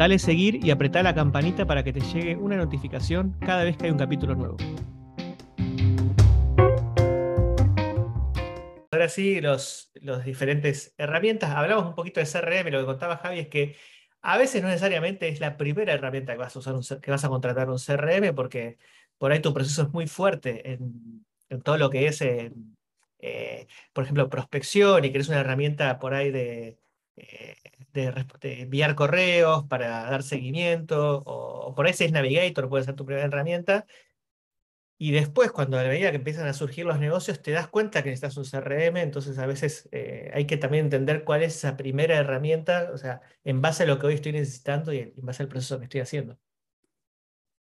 [0.00, 3.84] Dale seguir y apretá la campanita para que te llegue una notificación cada vez que
[3.84, 4.56] hay un capítulo nuevo.
[8.90, 11.50] Ahora sí, los, los diferentes herramientas.
[11.50, 13.76] Hablamos un poquito de CRM, lo que contaba Javi es que
[14.22, 17.28] a veces no necesariamente es la primera herramienta que vas a usar, que vas a
[17.28, 18.78] contratar un CRM, porque
[19.18, 21.26] por ahí tu proceso es muy fuerte en,
[21.62, 26.30] todo lo que es, eh, por ejemplo, prospección y que es una herramienta por ahí
[26.30, 26.78] de,
[27.16, 27.56] eh,
[27.92, 28.12] de,
[28.42, 33.86] enviar correos para dar seguimiento, o, por ahí es Navigator, puede ser tu primera herramienta.
[34.98, 38.10] Y después, cuando a medida que empiezan a surgir los negocios, te das cuenta que
[38.10, 42.16] necesitas un CRM, entonces a veces eh, hay que también entender cuál es esa primera
[42.16, 45.48] herramienta, o sea, en base a lo que hoy estoy necesitando y en base al
[45.48, 46.38] proceso que estoy haciendo.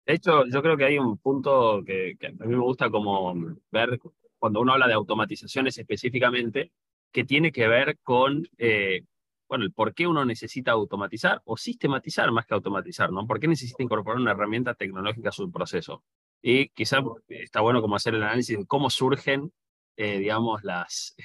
[0.07, 3.31] De hecho, yo creo que hay un punto que, a mí me gusta como
[3.69, 3.99] ver
[4.39, 6.71] cuando uno habla de automatizaciones específicamente,
[7.11, 9.03] que tiene que ver con eh,
[9.49, 13.25] bueno, el por qué uno necesita automatizar o sistematizar más que automatizar, ¿no?
[13.25, 16.03] ¿Por qué necesita incorporar una herramienta tecnológica a su proceso?
[16.41, 19.51] Y quizá está bueno como hacer el análisis de cómo surgen,
[19.97, 21.15] eh, digamos, las,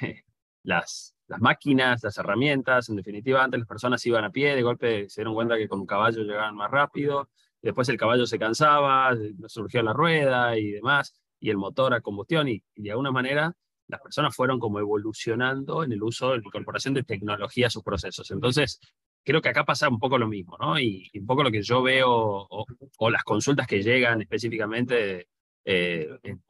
[0.62, 2.89] las, las máquinas, las herramientas.
[2.89, 5.81] En definitiva, antes las personas iban a pie, de golpe se dieron cuenta que con
[5.81, 7.28] un caballo llegaban más rápido,
[7.61, 9.14] después el caballo se cansaba,
[9.48, 13.55] surgió la rueda y demás, y el motor a combustión, y de alguna manera
[13.88, 17.82] las personas fueron como evolucionando en el uso, en la incorporación de tecnología a sus
[17.82, 18.30] procesos.
[18.30, 18.80] Entonces,
[19.24, 20.78] creo que acá pasa un poco lo mismo, ¿no?
[20.78, 25.28] Y, un poco lo que yo veo, o, las consultas que llegan específicamente
[25.64, 26.42] eh, en,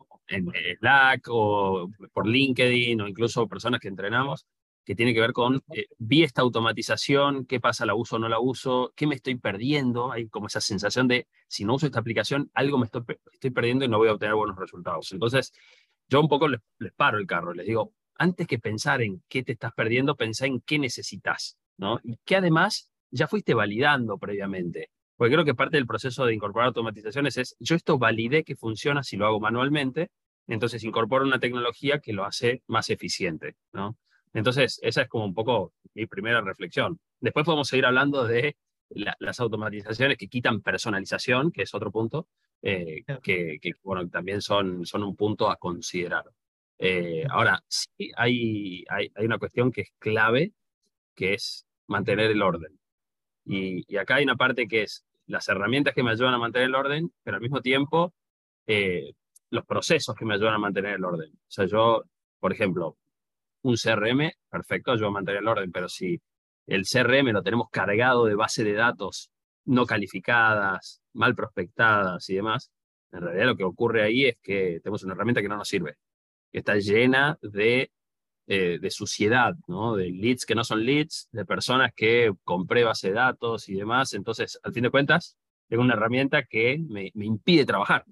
[0.80, 4.46] Slack o por LinkedIn, o incluso personas que entrenamos,
[4.84, 8.28] que tiene que ver con, eh, vi esta automatización, qué pasa, la uso o no
[8.28, 12.00] la uso, qué me estoy perdiendo, hay como esa sensación de, si no uso esta
[12.00, 15.12] aplicación, algo me estoy, estoy perdiendo y no voy a obtener buenos resultados.
[15.12, 15.52] Entonces,
[16.14, 16.60] yo un poco les,
[16.94, 20.60] paro el carro, les digo, antes que pensar en qué te estás perdiendo, pensá en
[20.60, 21.98] qué necesitas, ¿no?
[22.04, 24.90] Y que además ya fuiste validando previamente.
[25.16, 29.02] Porque creo que parte del proceso de incorporar automatizaciones es, yo esto validé que funciona
[29.02, 30.12] si lo hago manualmente,
[30.46, 33.96] entonces incorporo una tecnología que lo hace más eficiente, ¿no?
[34.32, 37.00] Entonces, esa es como un poco mi primera reflexión.
[37.18, 38.56] Después podemos seguir hablando de
[39.18, 42.28] las automatizaciones que quitan personalización, que es otro punto,
[42.66, 46.24] eh, que, bueno, también son, son un punto a considerar.
[46.78, 50.52] Eh, ahora, sí hay, hay, hay, una cuestión que es clave,
[51.14, 52.78] que es mantener el orden.
[53.44, 56.68] Y, y, acá hay una parte que es las herramientas que me ayudan a mantener
[56.68, 58.14] el orden, pero al mismo tiempo
[58.66, 59.12] eh,
[59.50, 61.32] los procesos que me ayudan a mantener el orden.
[61.32, 62.02] O sea, yo,
[62.40, 62.96] por ejemplo,
[63.62, 66.18] un CRM, perfecto, ayuda a mantener el orden, pero si
[66.66, 69.30] el CRM lo tenemos cargado de base de datos
[69.66, 72.70] no calificadas, mal prospectadas y demás,
[73.14, 75.96] en realidad lo que ocurre ahí es que tenemos una herramienta que no nos sirve,
[76.50, 77.92] que está llena de,
[78.46, 83.14] eh, de suciedad, de leads que no son leads, de personas que compré base de
[83.14, 84.14] datos y demás.
[84.14, 85.38] Entonces, al fin de cuentas,
[85.68, 88.04] tengo una herramienta que me, impide trabajar.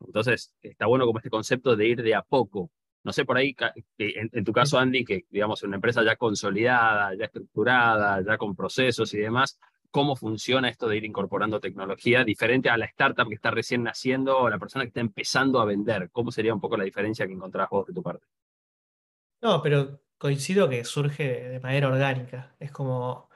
[0.00, 2.70] Entonces, está bueno como este concepto de ir de a poco.
[3.02, 3.56] No sé, por ahí,
[3.96, 8.54] en, en, tu caso, Andy, que digamos, una empresa ya consolidada, ya estructurada, ya con
[8.54, 9.58] procesos y demás,
[9.90, 14.38] cómo funciona esto de ir incorporando tecnología, diferente a la startup que está recién naciendo
[14.38, 16.10] o la persona que está empezando a vender.
[16.10, 18.26] ¿Cómo sería un poco la diferencia que encontrás vos de tu parte?
[19.42, 22.54] No, pero coincido que surge de manera orgánica.
[22.60, 23.30] Es como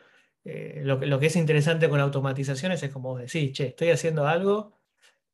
[0.44, 4.78] eh, lo, que es interesante con automatizaciones es como decir, che, estoy haciendo algo,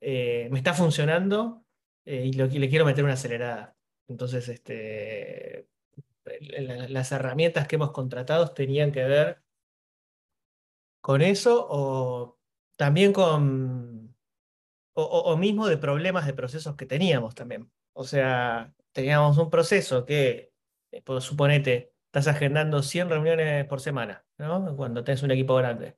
[0.01, 1.65] eh, me está funcionando
[2.05, 3.77] eh, y, le quiero meter una acelerada.
[4.09, 5.69] Entonces, este,
[6.89, 9.43] las herramientas que hemos contratado tenían que ver
[11.01, 12.39] con eso o
[12.77, 14.17] también con,
[14.95, 17.71] o, mismo de problemas de procesos que teníamos también.
[17.93, 20.53] O sea, teníamos un proceso que,
[21.05, 24.77] pues, suponete, estás agendando 100 reuniones por semana, ¿no?
[24.77, 25.97] Cuando tenés un equipo grande.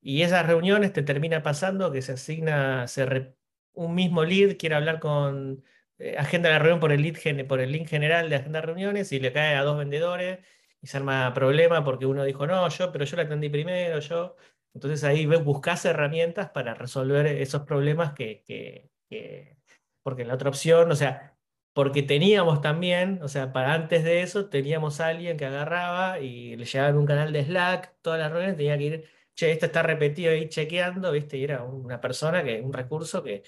[0.00, 3.34] Y esas reuniones te termina pasando que se asigna, se
[3.74, 5.64] un mismo lead quiere hablar con,
[5.98, 9.20] eh, agenda la reunión por el, lead, por el link general de agenda reuniones y
[9.20, 10.40] le cae a dos vendedores
[10.84, 14.36] y se arma problema porque uno dijo, no, yo, pero yo la atendí primero, yo.
[14.74, 19.56] Entonces ahí buscas herramientas para resolver esos problemas que, que, que,
[20.02, 21.38] porque la otra opción, o sea,
[21.72, 26.54] porque teníamos también, o sea, para antes de eso teníamos a alguien que agarraba y
[26.56, 29.82] le llevaba un canal de Slack, todas las reuniones tenía que ir che, este está
[29.82, 31.38] repetido ahí chequeando, ¿viste?
[31.38, 33.42] Y era una persona, que un recurso que,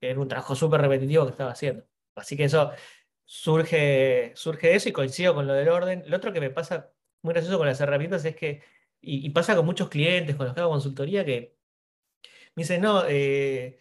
[0.00, 1.86] que era un trabajo súper repetitivo que estaba haciendo.
[2.16, 2.72] Así que eso
[3.32, 6.02] surge, surge eso y coincido con lo del orden.
[6.08, 6.92] Lo otro que me pasa
[7.22, 8.60] muy gracioso con las herramientas es que,
[9.00, 11.56] y, y pasa con muchos clientes, con los que hago consultoría, que
[12.56, 13.78] me dicen, no, eh,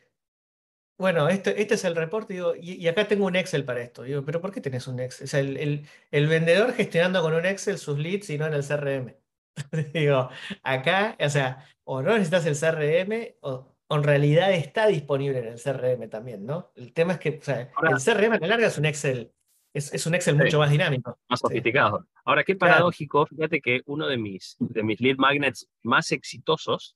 [0.99, 4.03] bueno, este, este es el reporte digo, y, y acá tengo un Excel para esto.
[4.03, 5.25] Digo, pero ¿por qué tenés un Excel?
[5.25, 8.53] O sea, el, el- el vendedor gestionando con un Excel sus leads y no en
[8.53, 9.15] el CRM.
[9.93, 10.29] Digo,
[10.61, 15.47] acá, o sea, o no necesitas el CRM o, o en realidad está disponible en
[15.47, 16.71] el CRM también, ¿no?
[16.75, 19.33] El tema es que, o sea, Ahora- el CRM a la larga es un Excel,
[19.73, 20.43] es, es un Excel Sí.
[20.43, 21.17] mucho más dinámico.
[21.29, 21.47] más Sí.
[21.47, 22.05] sofisticado.
[22.25, 22.73] Ahora, qué Claro.
[22.73, 26.95] paradójico, fíjate que uno de mis, de mis lead magnets más exitosos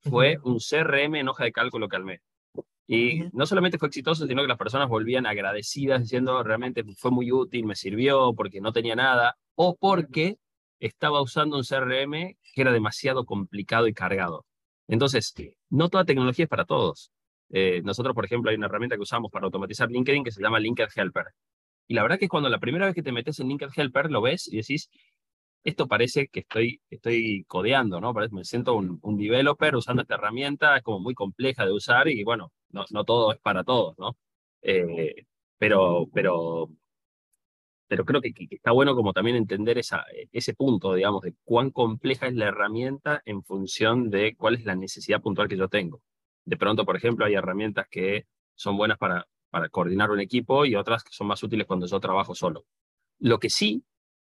[0.00, 2.20] fue un CRM en hoja de cálculo que armé.
[2.86, 3.30] Y Ujú.
[3.38, 7.64] no solamente fue exitoso, sino que las personas volvían agradecidas diciendo realmente fue muy útil,
[7.64, 10.36] me sirvió porque no tenía nada o porque
[10.80, 14.44] estaba usando un CRM que era demasiado complicado y cargado.
[14.86, 15.32] Entonces,
[15.70, 17.10] no toda tecnología es para todos.
[17.50, 20.58] Eh, nosotros, por ejemplo, hay una herramienta que usamos para automatizar LinkedIn que se llama
[20.60, 21.26] Linked Helper.
[21.86, 24.22] Y la verdad que cuando la primera vez que te metes en Linked Helper lo
[24.22, 24.90] ves y decís,
[25.64, 28.12] esto parece que estoy, estoy codeando, ¿no?
[28.12, 32.22] Me siento un, un developer usando esta herramienta, es como muy compleja de usar y
[32.24, 34.16] bueno, no, no todo es para todos, ¿no?
[34.62, 35.26] Eh,
[35.58, 36.70] pero, pero,
[37.86, 41.70] pero creo que, que está bueno como también entender esa, ese punto, digamos, de cuán
[41.70, 46.02] compleja es la herramienta en función de cuál es la necesidad puntual que yo tengo.
[46.44, 50.74] De pronto, por ejemplo, hay herramientas que son buenas para, para coordinar un equipo y
[50.74, 52.66] otras que son más útiles cuando yo trabajo solo.
[53.20, 53.84] Lo que sí,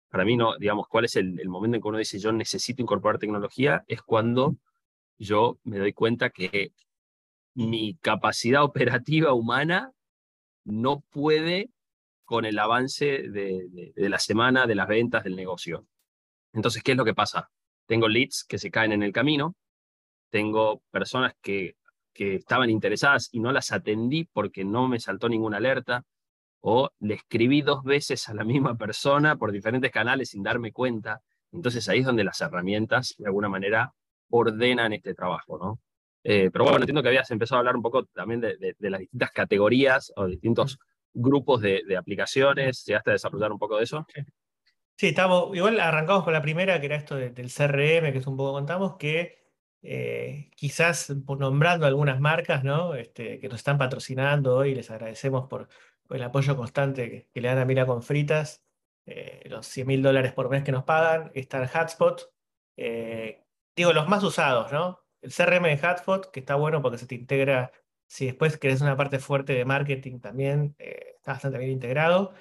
[0.08, 3.18] para mí, no, digamos, cuál es el, momento en que uno dice yo necesito incorporar
[3.18, 4.56] tecnología, es cuando
[5.18, 6.70] yo me doy cuenta que
[7.54, 8.62] mi capacidad
[9.02, 9.90] operativa humana
[10.62, 11.70] no puede
[12.24, 15.88] con el avance de, de la semana, de las ventas, del negocio.
[16.52, 17.50] Entonces, ¿qué es lo que pasa?
[17.86, 19.56] Tengo leads que se caen en el camino,
[20.30, 21.74] tengo personas que,
[22.16, 26.04] que estaban interesadas y no las atendí porque no me saltó ninguna alerta,
[26.60, 31.20] o le escribí dos veces a la misma persona por diferentes canales sin darme cuenta.
[31.52, 33.92] Entonces ahí es donde las herramientas, de alguna manera,
[34.30, 35.80] ordenan este trabajo, ¿no?
[36.24, 38.90] Eh, pero bueno, entiendo que habías empezado a hablar un poco también de, de, de
[38.90, 40.78] las distintas categorías o distintos
[41.14, 42.84] grupos de, de, aplicaciones.
[42.84, 44.04] ¿Llegaste a desarrollar un poco de eso?
[44.12, 44.22] Sí,
[44.96, 48.26] sí estamos, igual arrancamos con la primera, que era esto de, del CRM, que es
[48.26, 49.45] un poco contamos, que
[49.88, 52.96] eh, quizás nombrando algunas marcas ¿no?
[52.96, 55.68] este, que nos están patrocinando hoy, les agradecemos por,
[56.08, 58.64] por el apoyo constante que, que, le dan a Mira con Fritas,
[59.06, 62.32] eh, los 100 mil dólares por mes que nos pagan, está el Hotspot,
[62.76, 63.44] eh,
[63.76, 65.04] digo, los más usados, ¿no?
[65.22, 67.70] El CRM de Hotspot, que está bueno porque se te integra,
[68.08, 72.34] si después querés una parte fuerte de marketing también, eh, está bastante bien integrado.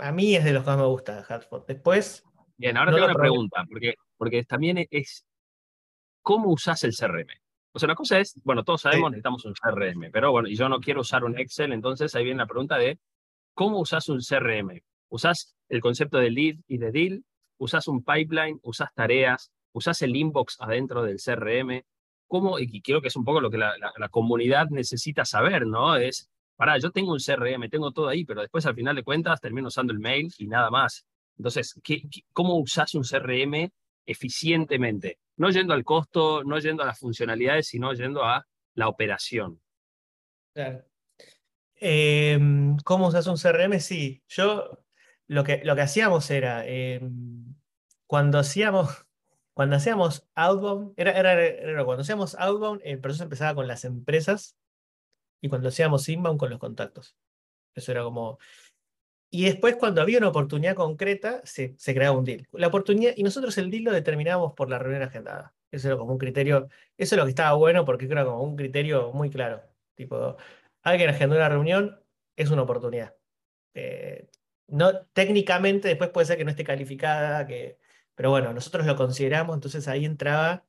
[0.00, 1.68] A mí es de los que más me gusta Hotspot.
[1.68, 2.24] Después...
[2.56, 3.28] Bien, ahora no tengo una probé.
[3.28, 5.24] pregunta, porque, porque también es,
[6.30, 7.26] ¿cómo usás el CRM?
[7.72, 9.10] O sea, una cosa es, bueno, todos sabemos sí.
[9.10, 12.38] necesitamos un CRM, pero bueno, y yo no quiero usar un Excel, entonces ahí viene
[12.38, 13.00] la pregunta de,
[13.52, 14.80] ¿cómo usás un CRM?
[15.08, 17.24] ¿Usás el concepto de lead y de deal?
[17.58, 18.60] ¿Usás un pipeline?
[18.62, 19.50] ¿Usás tareas?
[19.72, 21.82] ¿Usás el inbox adentro del CRM?
[22.28, 22.60] ¿Cómo?
[22.60, 25.96] Y creo que es un poco lo que la, la, la comunidad necesita saber, ¿no?
[25.96, 29.40] Es, pará, yo tengo un CRM, tengo todo ahí, pero después al final de cuentas
[29.40, 31.04] termino usando el mail y nada más.
[31.36, 33.68] Entonces, ¿qué, qué, ¿cómo usás un CRM
[34.06, 35.18] eficientemente?
[35.40, 39.58] No yendo al costo, no yendo a las funcionalidades, sino yendo a la operación.
[40.52, 40.84] Claro.
[41.76, 42.38] Eh,
[42.84, 43.80] ¿Cómo usas un CRM?
[43.80, 44.84] Sí, yo
[45.28, 47.00] lo que, lo que hacíamos era, eh,
[48.06, 49.06] cuando hacíamos,
[49.54, 54.58] cuando hacíamos outbound, era, era, cuando hacíamos outbound, el proceso empezaba con las empresas
[55.40, 57.16] y cuando hacíamos inbound con los contactos.
[57.74, 58.38] Eso era como...
[59.30, 62.48] Y después, cuando había una oportunidad concreta, se, se, creaba un deal.
[62.52, 65.54] La oportunidad, y nosotros el deal lo determinábamos por la reunión agendada.
[65.70, 68.56] Eso era como un criterio, eso es lo que estaba bueno porque era como un
[68.56, 69.62] criterio muy claro.
[69.94, 70.36] Tipo,
[70.82, 72.00] alguien agendó una reunión,
[72.36, 73.14] es una oportunidad.
[73.74, 74.28] Eh,
[74.66, 77.78] no, técnicamente después puede ser que no esté calificada, que,
[78.14, 80.64] pero bueno, nosotros lo consideramos, entonces ahí entraba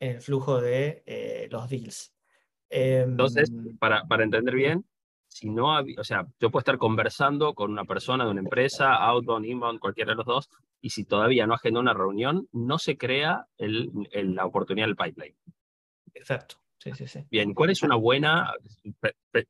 [0.00, 2.14] en el flujo de eh, los deals.
[2.70, 4.84] Eh, entonces, para, para entender bien,
[5.36, 9.44] si no o sea, yo puedo estar conversando con una persona de una empresa, outbound,
[9.44, 10.48] inbound, cualquiera de los dos,
[10.80, 14.96] y si todavía no agendó una reunión, no se crea el, el, la oportunidad del
[14.96, 15.36] pipeline.
[16.14, 16.56] Exacto.
[16.78, 17.20] Sí, sí, sí.
[17.30, 18.50] Bien, ¿cuál es una buena,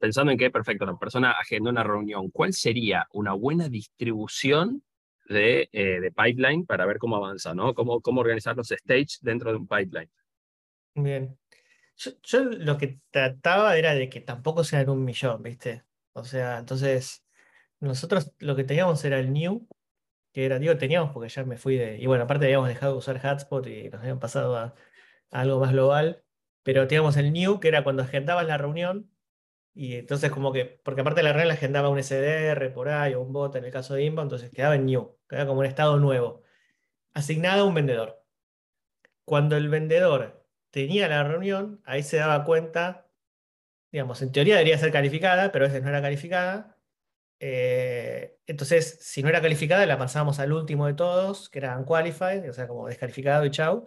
[0.01, 4.83] pensando en que, perfecto, la persona agendó una reunión, ¿cuál sería una buena distribución
[5.29, 7.75] de, eh, de pipeline para ver cómo avanza, ¿no?
[7.75, 10.11] Cómo, cómo organizar los stages dentro de un pipeline.
[10.97, 11.39] Bien.
[11.97, 15.85] Yo, lo que trataba era de que tampoco sean un millón, ¿viste?
[16.13, 17.25] O sea, entonces,
[17.81, 19.67] nosotros lo que teníamos era el new,
[20.33, 22.99] que era, digo, teníamos porque ya me fui de, y bueno, aparte habíamos dejado de
[22.99, 24.75] usar Hotspot y nos habían pasado a,
[25.31, 26.25] algo más global,
[26.63, 29.11] pero teníamos el new, que era cuando agendabas la reunión,
[29.75, 33.23] y entonces como que, porque aparte la reunión la agendaba un SDR por ahí o
[33.23, 35.99] un bot en el caso de Inbound, entonces quedaba en new, quedaba como un estado
[35.99, 36.43] nuevo,
[37.15, 38.25] asignado a un vendedor.
[39.25, 40.46] Cuando el vendedor
[40.77, 43.09] tenía la reunión, ahí se daba cuenta,
[43.91, 46.77] digamos, en teoría debería ser calificada, pero a veces no era calificada.
[47.41, 52.51] Eh, entonces, si no era calificada, la pasábamos al último de todos, que era unqualified,
[52.51, 53.87] o sea, como descalificado y chau.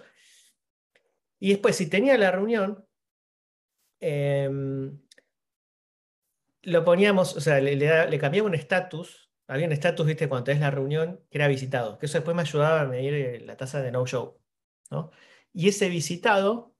[1.40, 2.84] Y después, si tenía la reunión,
[4.00, 5.00] em,
[6.64, 9.30] lo poníamos, o sea, le, le, cambiaba un estatus.
[9.48, 12.00] Había un estatus, viste, cuando tenés la reunión, que era visitado.
[12.00, 14.40] Que eso después me ayudaba a medir eh, la tasa de no-show.
[14.90, 15.12] ¿no?
[15.54, 16.76] Y ese visitado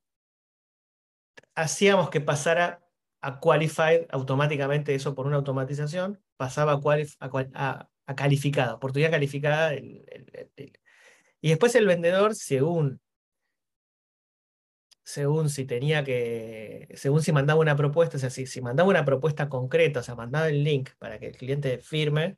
[1.62, 2.84] hacíamos que pasara
[3.22, 9.74] a qualified automáticamente, eso por una automatización, pasaba a, a, calificada, oportunidad calificada.
[9.76, 13.02] y después el vendedor, según
[15.10, 19.06] según si tenía que, según si mandaba una propuesta, o sea, si, si mandaba una
[19.06, 22.38] propuesta concreta, o sea, mandaba el link para que el cliente firme,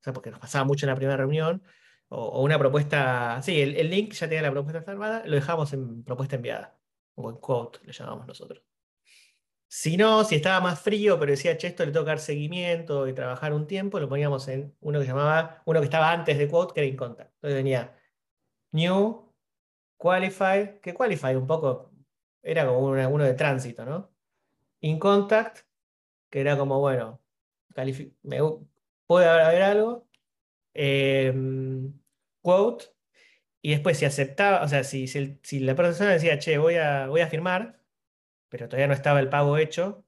[0.00, 1.62] o sea, porque nos pasaba mucho en la primera reunión,
[2.08, 6.36] o, una propuesta, sí, el, link ya tenía la propuesta firmada, lo dejamos en propuesta
[6.36, 6.75] enviada,
[7.16, 8.62] o en quote, le llamamos nosotros.
[9.68, 13.14] Si no, si estaba más frío, pero decía, che, esto le toca dar seguimiento y
[13.14, 16.72] trabajar un tiempo, lo poníamos en uno que llamaba, uno que estaba antes de quote,
[16.74, 17.34] que era in contact.
[17.34, 17.98] Entonces venía
[18.72, 19.34] new,
[19.98, 21.92] Qualify, que Qualify un poco
[22.42, 24.12] era como uno de tránsito, ¿no?
[24.80, 25.66] In Contact,
[26.30, 27.20] que era como, bueno,
[28.22, 28.38] me,
[29.06, 30.08] puede haber algo.
[30.74, 31.92] Em,
[32.42, 32.86] quote,
[33.66, 37.20] y después si aceptaba, o sea, si, si, la persona decía, che, voy a, voy
[37.20, 37.80] a firmar,
[38.48, 40.06] pero todavía no estaba el pago hecho,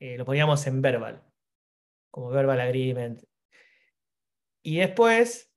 [0.00, 1.22] eh, lo poníamos en verbal,
[2.10, 3.22] como verbal agreement.
[4.62, 5.50] Y después,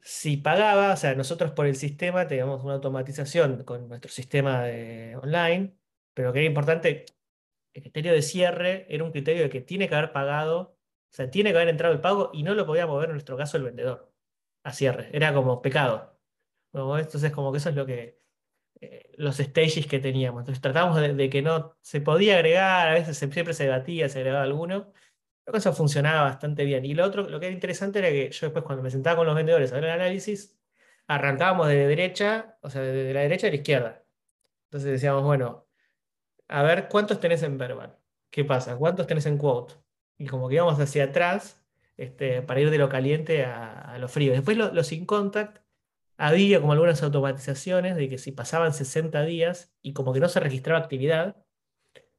[0.00, 4.62] si pagaba, o sea, nosotros por el sistema teníamos una automatización con nuestro sistema
[5.20, 5.76] online,
[6.14, 7.06] pero que era importante,
[7.74, 10.76] el criterio de cierre era un criterio de que tiene que haber pagado, o
[11.10, 13.56] sea, tiene que haber entrado el pago y no lo podía mover en nuestro caso
[13.56, 14.14] el vendedor
[14.62, 16.11] a cierre, era como pecado.
[16.72, 18.20] Entonces, como que eso es lo que,
[18.80, 20.42] eh, los stages que teníamos.
[20.42, 24.44] Entonces tratamos de, que no se podía agregar, a veces siempre se debatía, se agregaba
[24.44, 24.92] alguno,
[25.44, 26.84] Creo que eso funcionaba bastante bien.
[26.84, 29.26] Y lo otro, lo que era interesante era que yo después cuando me sentaba con
[29.26, 30.58] los vendedores a ver el análisis,
[31.08, 34.04] arrancábamos de derecha, o sea, de la derecha a la izquierda.
[34.66, 35.66] Entonces decíamos, bueno,
[36.48, 37.98] a ver cuántos tenés en verbal.
[38.30, 38.76] ¿Qué pasa?
[38.76, 39.74] ¿Cuántos tenés en quote?
[40.18, 41.62] Y como que íbamos hacia atrás
[41.96, 44.32] este, para ir de lo caliente a, lo frío.
[44.32, 45.61] Después los lo sin contact,
[46.22, 50.38] había como algunas automatizaciones de que si pasaban 60 días y como que no se
[50.38, 51.36] registraba actividad,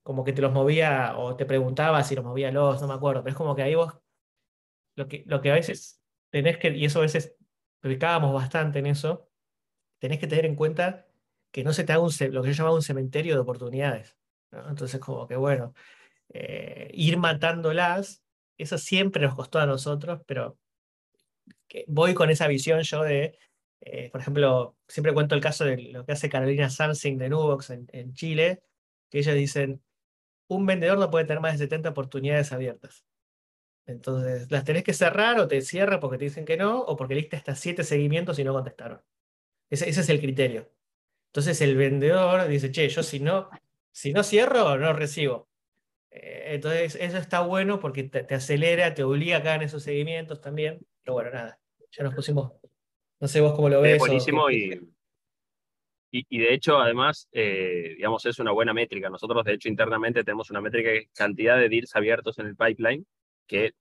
[0.01, 3.23] como que te los movía o te preguntaba si los movía los, no me acuerdo,
[3.23, 3.93] pero es como que ahí vos,
[4.97, 7.37] lo que, lo que a veces tenés que, y eso a veces
[7.79, 9.29] pecábamos bastante en eso,
[9.99, 11.07] tenés que tener en cuenta
[11.51, 14.17] que no se te haga un, lo que yo llamaba un cementerio de oportunidades.
[14.51, 15.73] Entonces, como que bueno,
[16.27, 18.21] eh, ir matándolas,
[18.57, 20.57] eso siempre nos costó a nosotros, pero
[21.87, 23.37] voy con esa visión yo de,
[23.85, 27.69] eh, por ejemplo, siempre cuento el caso de lo que hace Carolina Samsung de Nubox
[27.71, 28.63] en, Chile,
[29.09, 29.83] que ellas dicen,
[30.47, 33.05] un vendedor no puede tener más de 70 oportunidades abiertas.
[33.85, 37.15] Entonces, las tenés que cerrar o te cierra porque te dicen que no, o porque
[37.15, 39.01] diste hasta 7 seguimientos y no contestaron.
[39.69, 40.71] Ese, es el criterio.
[41.27, 43.49] Entonces, el vendedor dice, che, yo si no,
[43.91, 45.49] si no cierro, no recibo.
[46.11, 50.41] Eh, entonces, eso está bueno porque te, acelera, te obliga a caer en esos seguimientos
[50.41, 50.85] también.
[51.03, 51.59] Pero bueno, nada,
[51.91, 52.53] ya nos pusimos.
[53.23, 53.99] No sé vos cómo lo ves.
[53.99, 54.81] buenísimo y
[56.15, 59.09] y, de hecho, además, eh, digamos, es una buena métrica.
[59.09, 63.03] Nosotros, de hecho, internamente tenemos una métrica de cantidad de deals abiertos en el pipeline,
[63.47, 63.73] que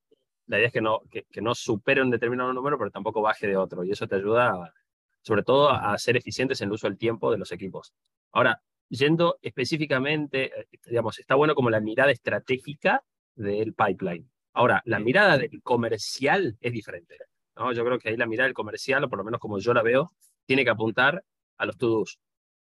[0.47, 3.59] la idea es que no, que, no supere un determinado número, pero tampoco baje de
[3.59, 3.85] otro.
[3.85, 4.73] Y eso te ayuda,
[5.21, 7.93] sobre todo, a ser eficientes en el uso del tiempo de los equipos.
[8.31, 14.27] Ahora, yendo específicamente, eh, digamos, está bueno como la mirada estratégica del pipeline.
[14.55, 17.19] Ahora, la mirada del comercial es diferente.
[17.57, 17.73] ¿No?
[17.73, 19.83] Yo creo que ahí la mirada del comercial, o por lo menos como yo la
[19.83, 20.13] veo,
[20.47, 21.25] tiene que apuntar
[21.59, 22.19] a los to-dos.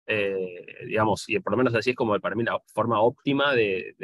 [0.07, 3.95] Eh, digamos, y por lo menos así es como para mí la forma óptima de,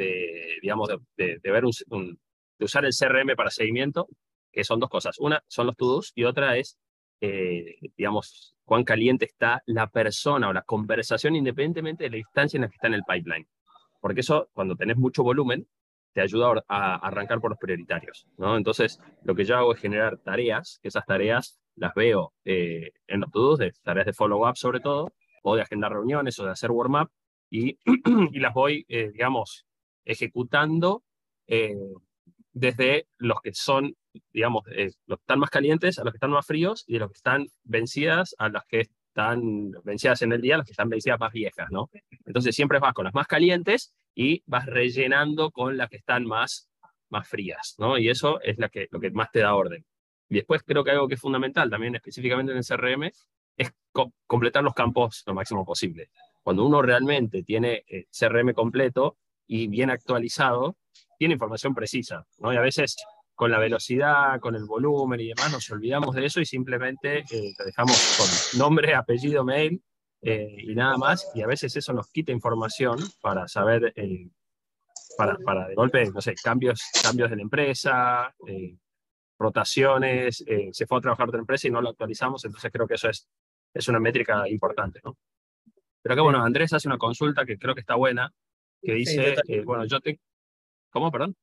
[0.62, 2.18] digamos, de, ver un,
[2.58, 4.08] de usar el CRM para seguimiento,
[4.52, 5.18] que son dos cosas.
[5.18, 6.78] Una son los to-dos y otra es,
[7.20, 12.62] eh, digamos, cuán caliente está la persona o la conversación independientemente de la instancia en
[12.62, 13.48] la que está en el pipeline.
[14.00, 15.66] Porque eso, cuando tenés mucho volumen,
[16.18, 18.26] te ayuda a arrancar por los prioritarios.
[18.38, 18.56] ¿no?
[18.56, 23.20] Entonces, lo que yo hago es generar tareas, que esas tareas las veo eh, en
[23.20, 23.30] los
[23.84, 25.12] tareas de follow-up sobre todo,
[25.44, 27.08] o de agendar reuniones o de hacer warm-up,
[27.50, 27.78] y,
[28.32, 29.64] y, las voy, eh, digamos,
[30.04, 31.04] ejecutando
[31.46, 31.76] eh,
[32.52, 33.94] desde los que son,
[34.32, 36.98] digamos, eh, los que están más calientes a los que están más fríos y de
[36.98, 40.88] los que están vencidas a las que están vencidas en el día, las que están
[40.88, 41.88] vencidas más viejas, ¿no?
[42.26, 46.68] Entonces siempre vas con las más calientes y vas rellenando con las que están más,
[47.08, 47.96] más frías, ¿no?
[47.98, 49.86] Y eso es la que, lo que más te da orden.
[50.28, 53.12] Y después creo que algo que es fundamental también específicamente en el CRM
[53.56, 53.72] es
[54.26, 56.10] completar los campos lo máximo posible.
[56.42, 60.76] Cuando uno realmente tiene eh, CRM completo y bien actualizado,
[61.16, 62.52] tiene información precisa, ¿no?
[62.52, 62.96] Y a veces
[63.36, 67.54] con la velocidad, con el volumen y demás, nos olvidamos de eso y simplemente eh,
[67.56, 69.80] te dejamos con nombre, apellido, mail
[70.22, 71.30] eh, y nada más.
[71.34, 74.28] Y a veces eso nos quita información para saber, eh,
[75.16, 78.34] para, para de golpe, no sé, cambios, cambios de la empresa,
[79.38, 82.94] rotaciones, se fue a trabajar a otra empresa y no lo actualizamos, entonces creo que
[82.94, 83.28] eso es,
[83.72, 85.16] es una métrica importante, ¿no?
[86.02, 88.32] Pero que bueno, Andrés hace una consulta que creo que está buena,
[88.82, 90.20] que dice, bueno, yo te...
[90.90, 91.36] ¿Cómo, perdón?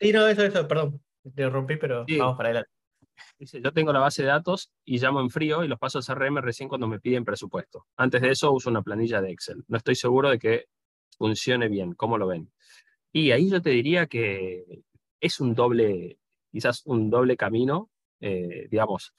[0.00, 1.00] Sí, no, eso, eso, perdón.
[1.34, 2.70] Te rompí, pero vamos para adelante.
[3.38, 6.04] Dice, yo tengo la base de datos y llamo en frío y los paso al
[6.04, 7.86] CRM recién cuando me piden presupuesto.
[7.96, 9.64] Antes de eso uso una planilla de Excel.
[9.68, 10.66] No estoy seguro de que
[11.16, 11.94] funcione bien.
[11.94, 12.50] ¿Cómo lo ven?
[13.12, 14.82] Y ahí yo te diría que
[15.20, 16.18] es un doble,
[16.50, 19.14] quizás un doble camino, eh, digamos.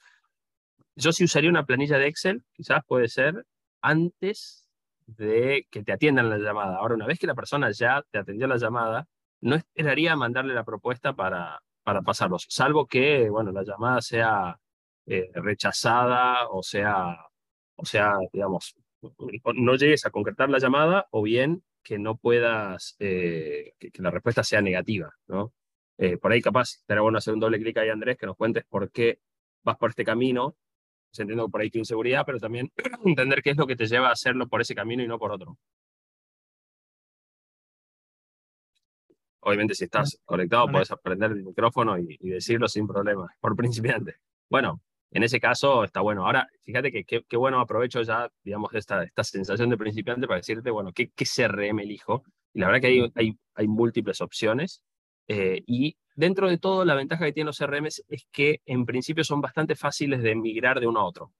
[0.96, 3.46] Yo sí usaría una planilla de Excel, quizás puede ser
[3.80, 4.66] antes
[5.06, 6.76] de que te atiendan la llamada.
[6.76, 9.08] Ahora, una vez que la persona ya te atendió la llamada,
[9.40, 14.58] no esperaría mandarle la propuesta para, para pasarlos, salvo que, bueno, la llamada sea
[15.06, 17.16] eh, rechazada o sea,
[17.76, 18.76] o sea, digamos,
[19.54, 24.44] no llegues a concretar la llamada o bien que no puedas, eh, que, la respuesta
[24.44, 25.52] sea negativa, ¿no?
[25.98, 28.64] Eh, por ahí capaz, será bueno hacer un doble clic ahí, Andrés, que nos cuentes
[28.68, 29.20] por qué
[29.62, 30.56] vas por este camino.
[31.12, 32.72] Se entiendo por ahí tu inseguridad, pero también
[33.04, 35.32] entender qué es lo que te lleva a hacerlo por ese camino y no por
[35.32, 35.58] otro.
[39.40, 44.16] Obviamente, si estás conectado, puedes aprender el micrófono y, decirlo sin problema, por principiante.
[44.48, 46.26] Bueno, en ese caso está bueno.
[46.26, 50.70] Ahora, fíjate que qué bueno aprovecho ya, digamos, esta, esta sensación de principiante para decirte,
[50.70, 52.22] bueno, ¿qué, qué CRM elijo?
[52.52, 54.82] Y la verdad que hay, hay, hay múltiples opciones.
[55.26, 59.24] Eh, y dentro de todo, la ventaja que tienen los CRM es que en principio
[59.24, 61.32] son bastante fáciles de migrar de uno a otro.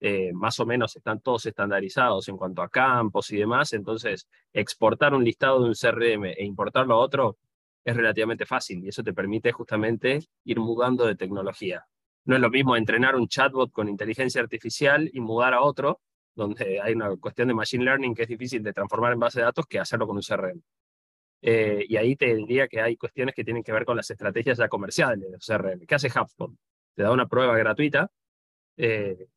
[0.00, 5.14] Eh, más o menos están todos estandarizados en cuanto a campos y demás, entonces exportar
[5.14, 7.38] un listado de un CRM e importarlo a otro
[7.84, 11.86] es relativamente fácil y eso te permite justamente ir mudando de tecnología.
[12.24, 16.00] No es lo mismo entrenar un chatbot con inteligencia artificial y mudar a otro,
[16.34, 19.44] donde hay una cuestión de machine learning que es difícil de transformar en base de
[19.44, 20.60] datos, que hacerlo con un CRM.
[21.42, 24.56] Eh, y ahí te diría que hay cuestiones que tienen que ver con las estrategias
[24.56, 25.86] ya comerciales de los CRM.
[25.86, 26.50] ¿Qué hace HubSpot?
[26.94, 28.10] Te da una prueba gratuita
[28.78, 29.28] eh,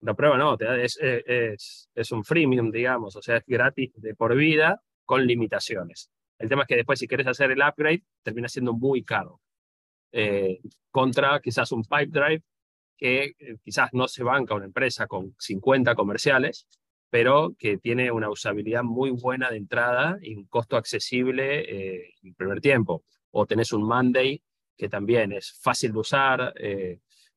[0.00, 4.36] la prueba no, es, es, es, un freemium, digamos, o sea, es gratis de por
[4.36, 6.10] vida con limitaciones.
[6.38, 9.40] El tema es que después si quieres hacer el upgrade, termina siendo muy caro.
[10.12, 12.42] Eh, contra quizás un pipe drive
[12.96, 16.66] que eh, quizás no se banca una empresa con 50 comerciales,
[17.10, 22.34] pero que tiene una usabilidad muy buena de entrada y un costo accesible eh, en
[22.34, 23.04] primer tiempo.
[23.30, 24.42] O tenés un Monday
[24.76, 26.54] que también es fácil de usar,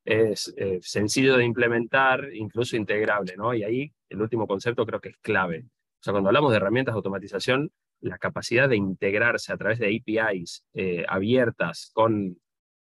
[0.06, 3.54] es eh, sencillo de implementar, incluso integrable, ¿no?
[3.54, 5.66] Y ahí el último concepto creo que es clave.
[5.68, 9.96] O sea, cuando hablamos de herramientas de automatización, la capacidad de integrarse a través de
[9.96, 12.38] APIs eh, abiertas con,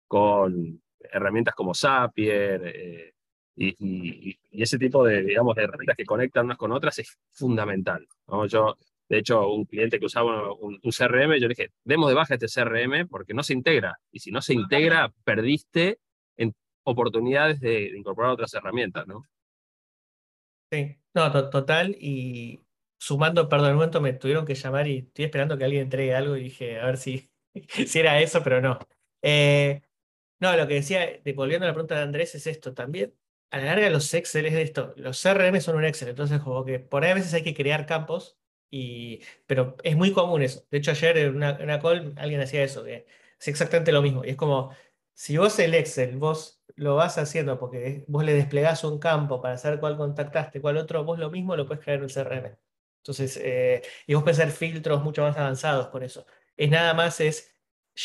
[0.06, 3.12] con herramientas como Zapier eh,
[3.56, 8.06] y, ese tipo de, digamos, de herramientas que conectan unas con otras es fundamental.
[8.48, 8.76] Yo,
[9.09, 12.35] de hecho, un cliente que usaba un, un, CRM, yo le dije, demos de baja
[12.35, 13.98] este CRM porque no se integra.
[14.11, 15.98] Y si no se integra, perdiste
[16.84, 19.24] oportunidades de, incorporar otras herramientas, ¿no?
[20.70, 21.96] Sí, no, total.
[21.98, 22.60] Y
[22.98, 26.36] sumando, perdón, el momento me tuvieron que llamar y estoy esperando que alguien entregue algo
[26.36, 27.30] y dije, a ver si,
[27.86, 28.78] si era eso, pero no.
[29.22, 29.82] Eh,
[30.40, 33.14] no, lo que decía, volviendo a la pregunta de Andrés, es esto también.
[33.50, 34.94] A la larga, los Excel es esto.
[34.96, 37.86] Los CRM son un Excel, entonces, como que por ahí a veces hay que crear
[37.86, 38.38] campos,
[38.70, 40.66] y, pero es muy común eso.
[40.70, 43.06] De hecho, ayer en una, en una call alguien hacía eso, que
[43.38, 44.24] es exactamente lo mismo.
[44.24, 44.74] Y es como,
[45.14, 49.59] si vos el Excel, vos lo vas haciendo porque vos le desplegás un campo para
[49.59, 52.56] saber cuál contactaste, cuál otro, vos lo mismo lo puedes crear en el CRM.
[52.98, 56.26] Entonces, eh, y vos puedes hacer filtros mucho más avanzados con eso.
[56.56, 57.54] Es nada más es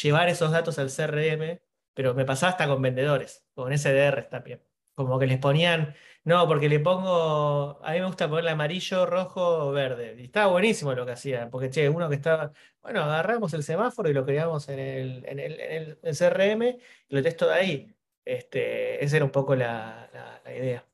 [0.01, 1.61] llevar esos datos al CRM,
[1.93, 4.61] pero me pasaba hasta con vendedores, con SDR también.
[4.93, 9.71] Como que les ponían, no, porque le pongo, a mí me gusta ponerle amarillo, rojo,
[9.71, 10.15] verde.
[10.17, 14.09] Y estaba buenísimo lo que hacían, porque che, uno que estaba, bueno, agarramos el semáforo
[14.09, 16.63] y lo creamos en el, en el, en el CRM
[17.09, 17.95] y lo testo de ahí.
[18.25, 20.09] Este, esa era un poco la,
[20.45, 20.85] idea.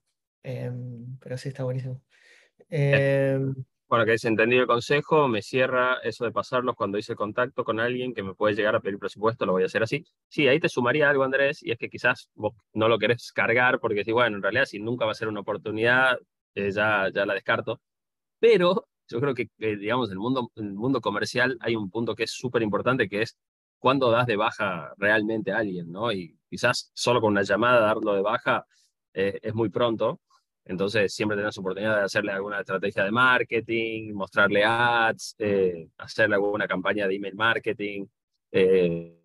[0.44, 2.02] Em, pero sí, está buenísimo.
[2.70, 3.56] Em,
[3.88, 7.80] Bueno, que es entendido el consejo, me cierra eso de pasarlos cuando hice contacto con
[7.80, 10.06] alguien que me puede llegar a pedir presupuesto, lo voy a hacer así.
[10.30, 13.80] Sí, ahí te sumaría algo, Andrés, y es que quizás vos no lo querés cargar
[13.80, 16.18] porque si, bueno, en realidad si nunca va a ser una oportunidad,
[16.56, 17.82] eh, ya, ya la descarto.
[18.40, 22.16] Pero yo creo que, digamos, en el, mundo, en el mundo comercial hay un punto
[22.16, 23.38] que es súper importante, que es
[23.80, 26.12] cuándo das de baja realmente a alguien, ¿no?
[26.14, 28.68] Y quizás solo con una llamada darlo de baja
[29.14, 30.22] eh, es muy pronto,
[30.66, 36.68] entonces, siempre tenés oportunidad de hacerle alguna estrategia de marketing, mostrarle ads, eh, hacerle alguna
[36.68, 38.06] campaña de email marketing,
[38.52, 39.20] eh,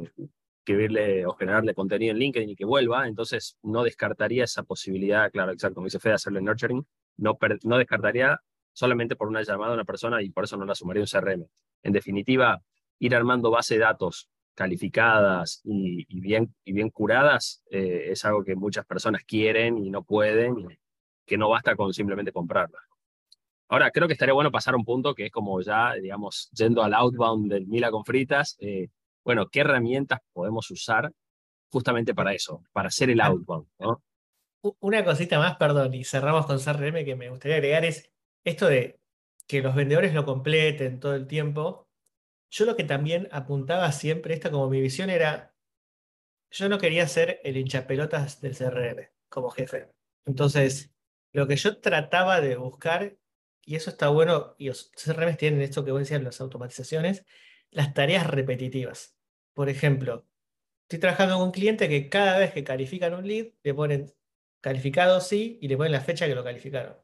[0.58, 3.06] escribirle o generarle contenido en LinkedIn y que vuelva.
[3.06, 6.86] Entonces, no descartaría esa posibilidad, claro, exacto, como dice Fede, hacerle nurturing.
[7.18, 8.40] No, no descartaría
[8.72, 11.46] solamente por una llamada a una persona y por eso no la sumaría un CRM.
[11.82, 12.62] En definitiva,
[12.98, 18.56] ir armando base de datos calificadas y, bien, y bien curadas eh, es algo que
[18.56, 20.76] muchas personas quieren y no pueden
[21.24, 22.78] que no basta con simplemente comprarla.
[23.68, 26.82] Ahora, creo que estaría bueno pasar a un punto que es como ya, digamos, yendo
[26.82, 28.88] al outbound del Mila con fritas, eh,
[29.24, 31.12] bueno, ¿qué herramientas podemos usar
[31.68, 33.66] justamente para eso, para hacer el outbound?
[34.80, 38.10] Una cosita más, perdón, y cerramos con CRM que me gustaría agregar es
[38.44, 39.00] esto de
[39.48, 41.85] que los vendedores lo completen todo el tiempo.
[42.50, 45.54] Yo lo que también apuntaba siempre, esta como mi visión era,
[46.50, 49.90] yo no quería ser el hinchapelotas del CRM como jefe.
[50.24, 50.94] Entonces,
[51.32, 53.18] lo que yo trataba de buscar,
[53.64, 57.24] y eso está bueno, y los CRM tienen esto que vos decías, las automatizaciones,
[57.70, 59.16] las tareas repetitivas.
[59.54, 60.26] Por ejemplo,
[60.82, 64.14] estoy trabajando con un cliente que cada vez que califican un lead, le ponen
[64.60, 66.96] calificado sí y le ponen la fecha que lo calificaron.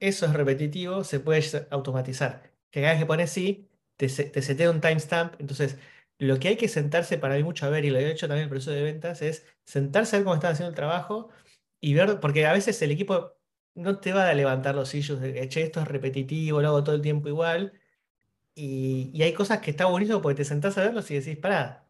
[0.00, 2.52] Eso es repetitivo, se puede automatizar.
[2.70, 5.34] Que cada vez que pones sí, te, te setea un timestamp.
[5.40, 5.78] Entonces,
[6.18, 8.44] lo que hay que sentarse para mí mucho a ver, y lo he hecho también
[8.44, 11.30] el proceso de ventas, es sentarse a ver cómo están haciendo el trabajo
[11.80, 13.34] y ver, porque a veces el equipo
[13.74, 16.94] no te va a levantar los issues de che, esto es repetitivo, lo hago todo
[16.96, 17.72] el tiempo igual.
[18.54, 21.88] Y, hay cosas que está buenísimo porque te sentás a verlos y decís, pará,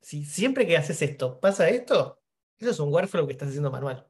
[0.00, 2.22] si siempre que haces esto pasa esto,
[2.58, 4.06] eso es un workflow que estás haciendo manual.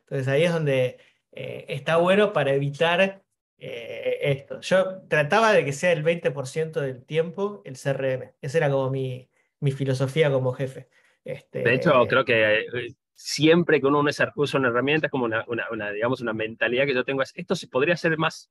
[0.00, 0.98] Entonces ahí es donde
[1.32, 3.24] eh, está bueno para evitar
[3.58, 4.60] eh, esto.
[4.60, 8.32] Yo trataba de que sea el 20% del tiempo el CRM.
[8.40, 10.88] Esa era como mi, mi filosofía como jefe.
[11.24, 14.02] Este, de hecho, creo que eh, siempre que uno
[14.36, 17.56] usa, una herramienta es como una, una, digamos, una mentalidad que yo tengo, es, esto
[17.56, 18.50] se podría hacer más,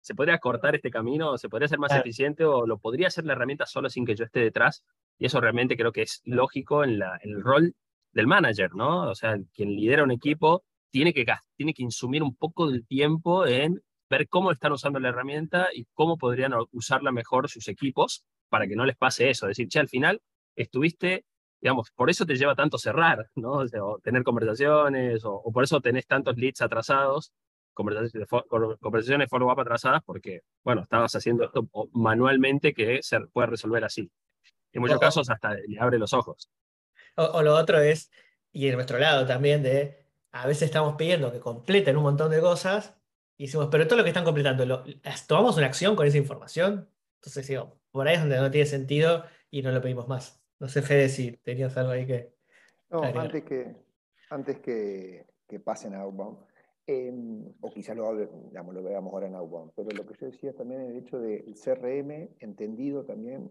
[0.00, 3.34] se podría cortar este camino, se podría ser más eficiente o lo podría hacer la
[3.34, 4.84] herramienta solo sin que yo esté detrás.
[5.18, 7.74] Y eso realmente creo que es lógico en, la, en el rol
[8.12, 9.10] del manager, ¿no?
[9.10, 13.46] O sea, quien lidera un equipo tiene que, tiene que insumir un poco del tiempo
[13.46, 18.66] en ver cómo están usando la herramienta y cómo podrían usarla mejor sus equipos para
[18.66, 19.46] que no les pase eso.
[19.46, 20.20] Es decir, che, al final
[20.54, 21.24] estuviste
[21.60, 23.54] digamos, por eso te lleva tanto cerrar, ¿no?
[23.54, 27.32] O, tener conversaciones, o, por eso tenés tantos leads atrasados,
[27.74, 28.28] conversaciones,
[28.80, 34.10] conversaciones follow-up atrasadas, porque, bueno, estabas haciendo esto manualmente que se puede resolver así.
[34.72, 36.50] En muchos casos hasta le abre los ojos.
[37.16, 38.10] O, lo otro es,
[38.52, 42.40] y en nuestro lado también, de a veces estamos pidiendo que completen un montón de
[42.40, 42.95] cosas
[43.36, 44.84] y decimos, pero todo lo que están completando, ¿lo,
[45.26, 46.88] ¿tomamos una acción con esa información?
[47.16, 50.42] Entonces, digo, por ahí es donde no tiene sentido y no lo pedimos más.
[50.58, 52.34] No sé, Fede, si tenías algo ahí que.
[52.88, 53.76] No, antes que,
[54.30, 56.38] antes que, que pasen a Outbound,
[56.86, 60.82] em, o quizás lo, lo veamos ahora en Outbound, pero lo que yo decía también
[60.82, 63.50] es el hecho del CRM entendido también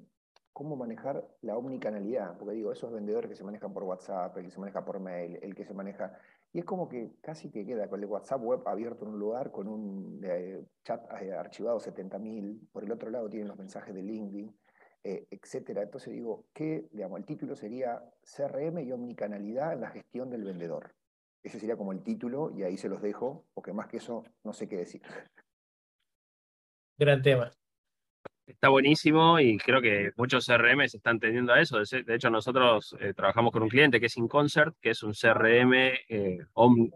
[0.55, 4.51] cómo manejar la omnicanalidad, porque digo, esos vendedores que se manejan por WhatsApp, el que
[4.51, 6.17] se maneja por mail, el que se maneja,
[6.55, 9.51] y es como que casi que queda con el WhatsApp web abierto en un lugar,
[9.51, 14.01] con un eh, chat eh, archivado 70.000, por el otro lado tienen los mensajes de
[14.01, 14.55] LinkedIn,
[15.03, 15.81] eh, etcétera.
[15.81, 20.95] Entonces digo, que digamos, el título sería CRM y omnicanalidad en la gestión del vendedor.
[21.43, 24.53] Ese sería como el título y ahí se los dejo, porque más que eso no
[24.53, 25.01] sé qué decir.
[26.97, 27.51] Gran tema.
[28.47, 31.79] Está buenísimo y creo que muchos CRM se están teniendo a eso.
[31.79, 35.73] De hecho, nosotros eh, trabajamos con un cliente que es InConcert, que es un CRM
[35.73, 36.39] eh,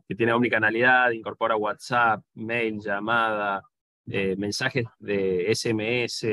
[0.08, 3.64] que tiene omnicanalidad, incorpora WhatsApp, mail, llamada,
[4.06, 6.26] mensajes de SMS,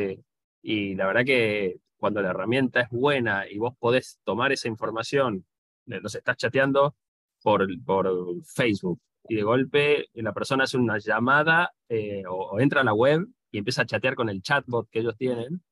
[0.63, 5.47] y la verdad que cuando la herramienta es buena y vos podés tomar esa información,
[5.87, 6.97] nos estás chateando
[7.43, 8.11] por, por
[8.45, 13.27] Facebook y de golpe la persona hace una llamada eh, o, entra a la web
[13.57, 15.63] y empieza a chatear con el chatbot que ellos tienen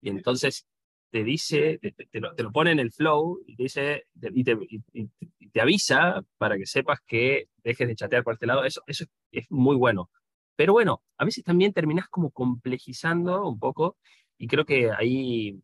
[0.00, 0.66] y entonces
[1.10, 6.56] te dice, te, lo, pone en el flow y te dice y te, avisa para
[6.56, 8.64] que sepas que dejes de chatear por este lado.
[8.64, 10.10] Eso, eso es muy bueno.
[10.56, 13.98] Pero bueno, a veces también terminás como complejizando un poco
[14.38, 15.62] y creo que ahí,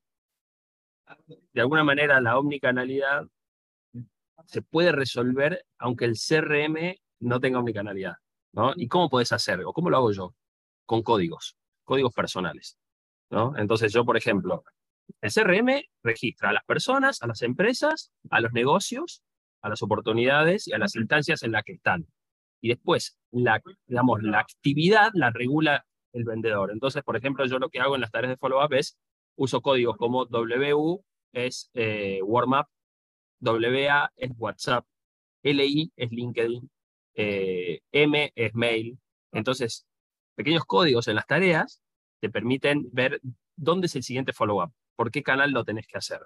[1.55, 3.27] de alguna manera, la omnicanalidad
[4.45, 8.17] se puede resolver aunque el CRM no tenga omnicanalidad.
[8.53, 8.75] ¿no?
[8.77, 9.61] ¿Y cómo puedes hacer?
[9.65, 10.35] ¿O cómo lo hago yo?
[10.85, 11.57] Con códigos.
[11.91, 12.79] Códigos personales.
[13.57, 14.63] Entonces yo, por ejemplo,
[15.21, 19.25] el CRM registra a las personas, a las empresas, a los negocios,
[19.61, 22.07] a las oportunidades y a las instancias en las que están.
[22.61, 26.71] Y después, la, digamos, la actividad la regula el vendedor.
[26.71, 28.97] Entonces, por ejemplo, yo lo que hago en las tareas de follow-up es
[29.37, 32.67] uso códigos como WU es eh, warm-up,
[33.41, 34.87] WA es WhatsApp,
[35.43, 36.71] LI es LinkedIn,
[37.15, 38.97] eh, M es mail.
[39.33, 39.87] Entonces,
[40.35, 41.83] pequeños códigos en las tareas
[42.21, 43.21] te permiten ver
[43.57, 46.21] dónde es el siguiente follow-up, por qué canal lo tenés que hacer.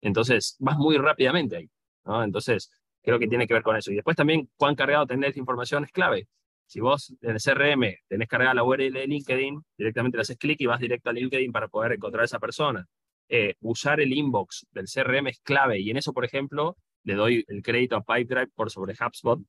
[0.00, 1.70] Entonces, vas muy rápidamente ahí.
[2.04, 2.22] ¿no?
[2.22, 2.70] Entonces,
[3.02, 3.90] creo que tiene que ver con eso.
[3.90, 6.28] Y después también, cuán cargado tener información es clave.
[6.66, 10.60] Si vos en el CRM tenés cargada la URL de LinkedIn, directamente le haces clic
[10.60, 12.86] y vas directo a LinkedIn para poder encontrar a esa persona.
[13.30, 17.44] Eh, usar el inbox del CRM es clave y en eso, por ejemplo, le doy
[17.48, 19.40] el crédito a Pipedrive por sobre HubSpot,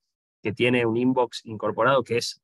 [0.42, 2.42] que tiene un inbox incorporado que es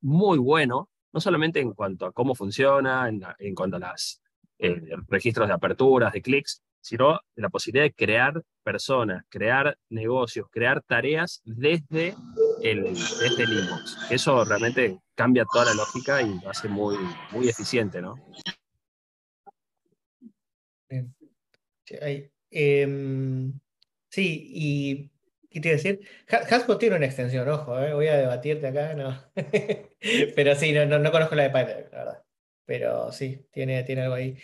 [0.00, 4.20] muy bueno, no solamente en cuanto a cómo funciona, en, cuanto a los
[4.58, 10.82] eh, registros de aperturas, de clics, sino la posibilidad de crear personas, crear negocios, crear
[10.82, 12.16] tareas desde
[12.62, 14.10] el, desde el inbox.
[14.10, 16.96] Eso realmente cambia toda la lógica y lo hace muy,
[17.30, 18.16] muy eficiente, ¿no?
[22.50, 23.60] Em,
[24.10, 25.10] sí, y
[25.54, 26.00] ¿qué te iba a decir?
[26.50, 29.22] Hasbro tiene una extensión, ojo, eh, voy a debatirte acá, no.
[30.34, 32.24] Pero sí, no, no, conozco la de Python, la verdad.
[32.66, 34.36] Pero sí, tiene, tiene algo ahí.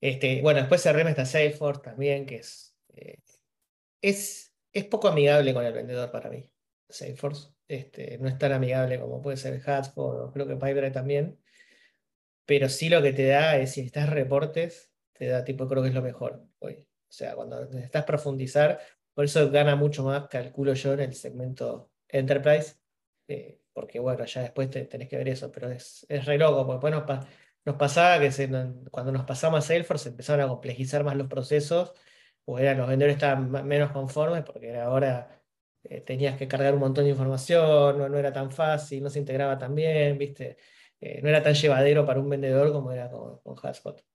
[0.00, 3.18] Este, bueno, después CRM está Salesforce también, que es, eh,
[4.00, 6.48] es, es poco amigable con el vendedor para mí.
[6.88, 11.38] Salesforce este, no es tan amigable como puede ser HubSpot o creo que Pipedrive también.
[12.46, 15.90] Pero sí lo que te da es, si necesitas reportes, te da tipo, creo que
[15.90, 16.88] es lo mejor hoy.
[17.10, 18.80] O sea, cuando necesitas profundizar,
[19.14, 22.76] por eso gana mucho más, calculo yo, en el segmento Enterprise,
[23.28, 26.94] eh, porque bueno, ya después tenés que ver eso, pero es, es re loco, porque
[26.96, 27.26] después
[27.64, 28.30] nos, pasaba que
[28.90, 31.92] cuando nos pasamos a Salesforce empezaron a complejizar más los procesos,
[32.44, 35.40] o eran, los vendedores estaban menos conformes porque ahora
[35.84, 39.58] eh, tenías que cargar un montón de información, no, era tan fácil, no se integraba
[39.58, 40.58] tan bien, ¿viste?
[41.00, 43.56] Eh, no era tan llevadero para un vendedor como era con, con.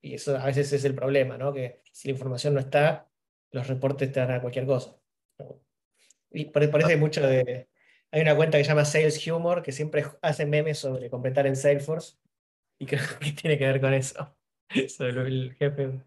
[0.00, 1.52] Y eso a veces es el problema, ¿no?
[1.52, 3.08] Que si la información no está,
[3.52, 4.96] los reportes te dan a cualquier cosa.
[6.30, 7.68] Y por, eso hay mucho de...
[8.12, 11.56] Hay una cuenta que se llama Sales Humor, que siempre hace memes sobre completar en
[11.56, 12.16] Salesforce
[12.78, 14.36] y creo que tiene que ver con eso.
[14.88, 16.04] Sobre el jefe.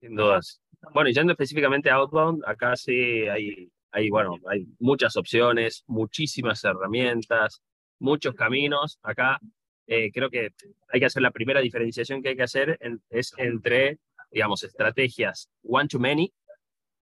[0.00, 0.60] Sin dudas.
[0.92, 6.62] Bueno, y yendo específicamente a Outbound, acá sí hay, hay, bueno, hay muchas opciones, muchísimas
[6.64, 7.62] herramientas,
[7.98, 8.98] muchos caminos.
[9.02, 9.40] Acá
[9.86, 10.52] eh, creo que
[10.88, 13.98] hay que hacer la primera diferenciación que hay que hacer es entre,
[14.30, 16.32] digamos, estrategias one-to-many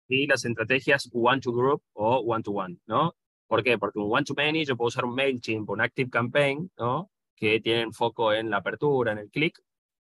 [0.09, 3.15] y las estrategias one-to-group o one-to-one, ¿no?
[3.47, 3.79] ¿Por qué?
[3.79, 7.11] Porque un one-to-many yo puedo usar un MailChimp, un Active Campaign, ¿no?
[7.35, 9.61] que tienen foco en la apertura, en el clic,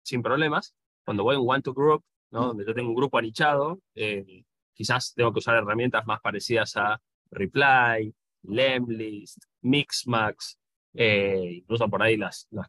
[0.02, 0.74] sin problemas.
[1.04, 2.40] Cuando voy a un one-to-group, ¿no?
[2.40, 2.46] Mm.
[2.48, 7.00] donde yo tengo un grupo anichado, eh, quizás tengo que usar herramientas más parecidas a
[7.30, 10.58] Reply, Lemlist, Mixmax,
[10.94, 12.68] eh, incluso por ahí las, las,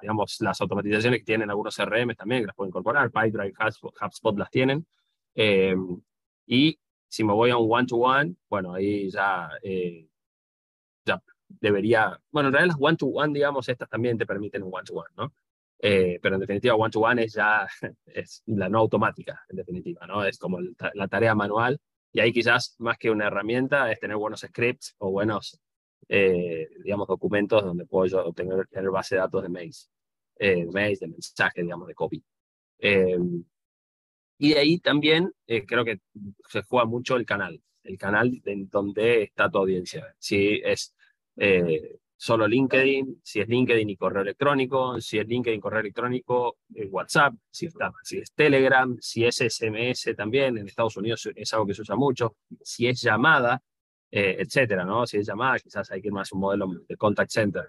[0.00, 4.50] digamos, las automatizaciones que tienen algunos CRM también, que las puedo incorporar, Pipedrive, HubSpot, las
[4.50, 4.86] tienen.
[5.34, 5.74] Eh,
[6.46, 9.50] y si me voy a un one-to-one, bueno, ahí ya,
[11.04, 15.32] ya debería, bueno, en realidad las one-to-one, digamos, estas también te permiten un one-to-one, ¿no?
[15.82, 17.66] Eh, pero en definitiva, one-to-one es ya
[18.06, 20.24] es la no automática, en definitiva, ¿no?
[20.24, 21.80] Es como la tarea manual
[22.12, 25.60] y ahí quizás más que una herramienta es tener buenos scripts o buenos,
[26.08, 29.90] eh, digamos, documentos donde puedo yo obtener tener base de datos de mails,
[30.36, 32.22] eh, mails, de mensajes, digamos, de copy.
[32.78, 33.44] Em,
[34.38, 35.32] y de ahí también
[35.66, 36.00] creo que
[36.48, 40.14] se juega mucho el canal, el canal en donde está tu audiencia.
[40.18, 40.94] Si es
[41.36, 46.86] eh, solo LinkedIn, si es LinkedIn y correo electrónico, si es LinkedIn, correo electrónico, eh,
[46.86, 51.66] WhatsApp, si, está, si es Telegram, si es SMS también, en Estados Unidos es algo
[51.66, 53.62] que se usa mucho, si es llamada,
[54.10, 55.06] eh, etcétera, ¿no?
[55.06, 57.68] Si es llamada, quizás hay que ir más a un modelo de contact center.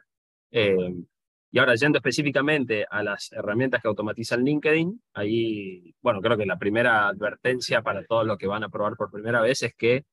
[1.54, 6.58] y ahora, yendo específicamente a las herramientas que automatizan LinkedIn, ahí, bueno, creo que la
[6.58, 10.06] primera advertencia para todos los que van a probar por primera vez es que,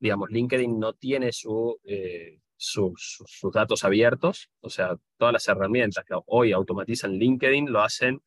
[0.00, 1.78] digamos, LinkedIn no tiene su
[2.56, 8.20] sus, datos abiertos, o sea, todas las herramientas que hoy automatizan LinkedIn lo hacen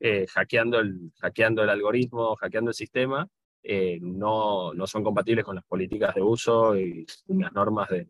[0.00, 3.28] eh, hackeando, el, hackeando el algoritmo, hackeando el sistema,
[3.66, 8.06] eh, no, no son compatibles con las políticas de uso y las normas de,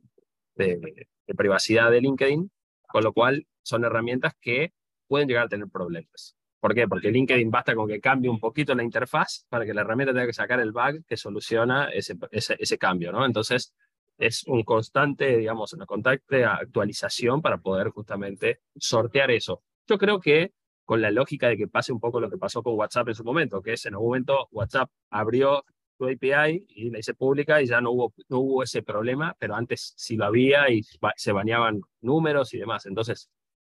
[1.36, 2.50] privacidad de LinkedIn,
[2.88, 4.72] con lo cual son herramientas que
[5.06, 6.36] pueden llegar a tener problemas.
[6.58, 6.88] ¿Por qué?
[6.88, 10.26] Porque LinkedIn basta con que cambie un poquito la interfaz para que la herramienta tenga
[10.26, 13.24] que sacar el bug que soluciona ese, ese, ese cambio, ¿no?
[13.24, 13.72] Entonces,
[14.18, 19.62] es un constante, digamos, una constante actualización para poder justamente sortear eso.
[19.86, 20.52] Yo creo que
[20.84, 23.24] con la lógica de que pase un poco lo que pasó con WhatsApp en su
[23.24, 25.64] momento, que es en algún momento WhatsApp abrió
[25.96, 29.54] su API y la hice pública y ya no hubo, no hubo ese problema, pero
[29.54, 30.82] antes sí lo había y
[31.16, 32.86] se bañaban números y demás.
[32.86, 33.30] Entonces,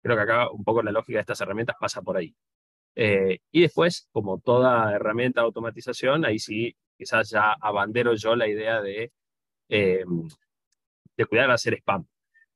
[0.03, 2.35] creo que acá un poco la lógica de estas herramientas pasa por ahí.
[2.95, 8.49] Eh, y después, como toda herramienta de automatización, ahí sí, quizás ya abandero yo la
[8.49, 9.13] idea de,
[9.69, 10.05] eh,
[11.17, 12.07] de cuidar hacer spam,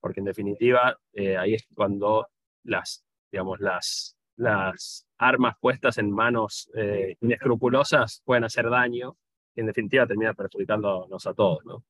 [0.00, 2.28] porque en definitiva eh, ahí es cuando
[2.64, 6.70] las, digamos, las, las armas puestas en manos
[7.20, 9.16] inescrupulosas pueden hacer daño
[9.54, 11.84] y en definitiva termina perjudicándonos a todos, ¿no?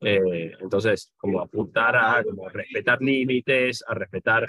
[0.00, 4.46] entonces, como apuntar a como respetar límites, a respetar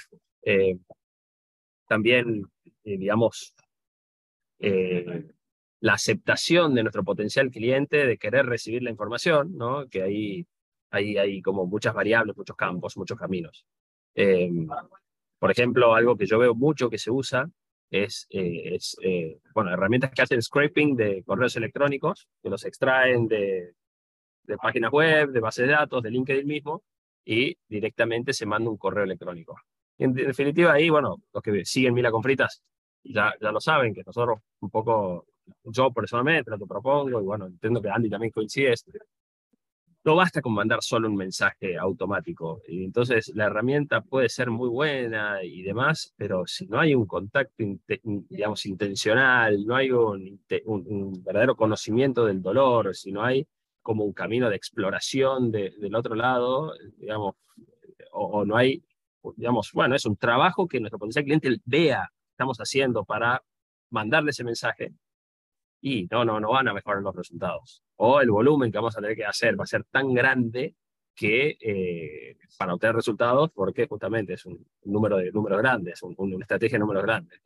[1.88, 2.46] también
[2.86, 3.56] eh, digamos,
[4.60, 5.26] eh,
[5.82, 9.88] la aceptación de nuestro potencial cliente de querer recibir la información, ¿no?
[9.90, 10.48] que ahí
[10.92, 13.66] hay, hay como muchas variables, muchos campos, muchos caminos.
[15.46, 17.50] Eh, por ejemplo, algo que yo veo mucho que se usa
[17.90, 18.98] es, es
[19.54, 23.74] bueno, herramientas que hacen scraping de correos electrónicos, que los extraen de,
[24.44, 26.84] de páginas web, de bases de datos, de LinkedIn mismo,
[27.24, 29.56] y directamente se manda un correo electrónico.
[29.98, 32.62] En definitiva, ahí, bueno, los que siguen Mila con fritas
[33.04, 35.28] ya, ya lo saben, que nosotros un poco,
[35.64, 38.74] yo personalmente lo propongo, y bueno, entiendo que Andy también coincide,
[40.06, 42.62] no basta con mandar solo un mensaje automático.
[42.68, 47.08] Y entonces la herramienta puede ser muy buena y demás, pero si no hay un
[47.08, 47.54] contacto,
[48.30, 50.40] digamos, intencional, no hay un,
[51.24, 53.48] verdadero conocimiento del dolor, si no hay
[53.82, 57.36] como un camino de exploración del otro lado, digamos,
[58.12, 58.84] o, o, no hay,
[59.36, 63.44] digamos, bueno, es un trabajo que nuestro potencial cliente vea estamos haciendo para
[63.90, 64.94] mandarle ese mensaje
[65.86, 67.84] y no, no, no van a mejorar los resultados.
[67.98, 70.74] O el volumen que vamos a tener que hacer va a ser tan grande
[71.14, 76.78] que eh, para obtener resultados, porque justamente es un número de números grandes, una estrategia
[76.78, 77.40] de números grandes.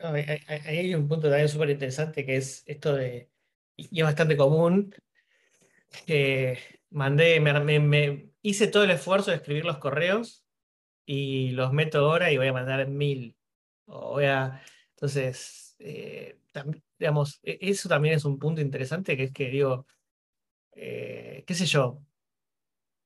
[0.00, 3.30] Ahí hay un punto también súper interesante que es esto de,
[3.76, 4.92] y es bastante común,
[6.06, 6.58] que
[6.90, 10.44] mandé, me, hice todo el esfuerzo de escribir los correos
[11.06, 13.36] y los meto ahora y voy a mandar mil
[13.86, 16.40] o entonces, eh,
[17.04, 19.86] digamos, e, eso también es un punto interesante, que es que digo,
[20.72, 22.02] eh, qué sé yo,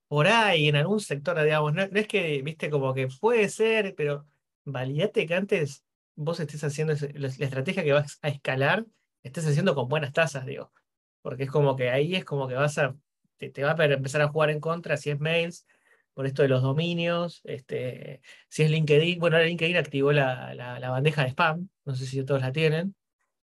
[0.06, 4.26] por ahí en algún sector, digamos, no, es que, viste, como que puede ser, pero
[4.64, 5.84] validate que antes
[6.14, 8.86] vos estés haciendo la, estrategia que vas a escalar,
[9.24, 10.72] estés haciendo con buenas tasas, digo,
[11.22, 12.96] porque es como que ahí es como que vas a,
[13.36, 15.66] te, te va a empezar a jugar en contra si es mails,
[16.14, 21.22] por esto de los dominios, este, si es LinkedIn, bueno, LinkedIn activó la, la, bandeja
[21.22, 22.96] de spam, no sé si todos la tienen,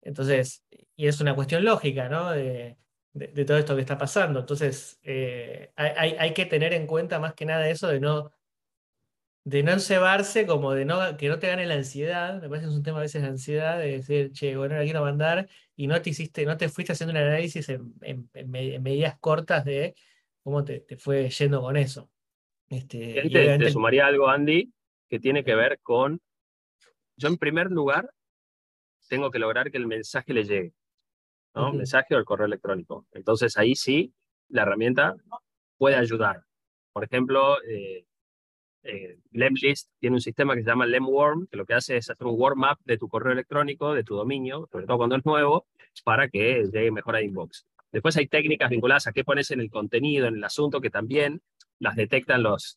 [0.02, 0.64] entonces,
[0.96, 2.30] y es una cuestión lógica, ¿no?
[2.30, 2.76] De,
[3.12, 7.34] de, todo esto que está pasando, entonces eh, hay, hay, que tener en cuenta más
[7.34, 8.30] que nada eso de no,
[9.44, 12.70] de no encebarse, como de no, que no te gane la ansiedad, me parece que
[12.70, 15.86] es un tema a veces de ansiedad, de decir, che, bueno, la quiero mandar, y
[15.86, 19.94] no te hiciste, no te fuiste haciendo un análisis en, en, medidas cortas de
[20.42, 22.10] cómo te, te fue yendo con eso.
[22.68, 24.72] Este, te, sumaría algo, Andy,
[25.08, 26.20] que tiene que ver con,
[27.16, 28.10] yo en primer lugar,
[29.10, 30.72] tengo que lograr que el mensaje le llegue,
[31.54, 31.72] ¿no?
[31.72, 33.06] Mensaje o el correo electrónico.
[33.12, 34.14] Entonces ahí sí,
[34.48, 35.16] la herramienta
[35.76, 36.44] puede ayudar.
[36.92, 38.06] Por ejemplo, eh,
[38.84, 42.26] eh, Lemlist tiene un sistema que se llama Lemworm, que lo que hace es hacer
[42.26, 45.66] un warm up de tu correo electrónico, de tu dominio, sobre todo cuando es nuevo,
[46.04, 47.66] para que llegue mejor a inbox.
[47.90, 51.42] Después hay técnicas vinculadas a qué pones en el contenido, en el asunto, que también
[51.80, 52.76] las detectan los,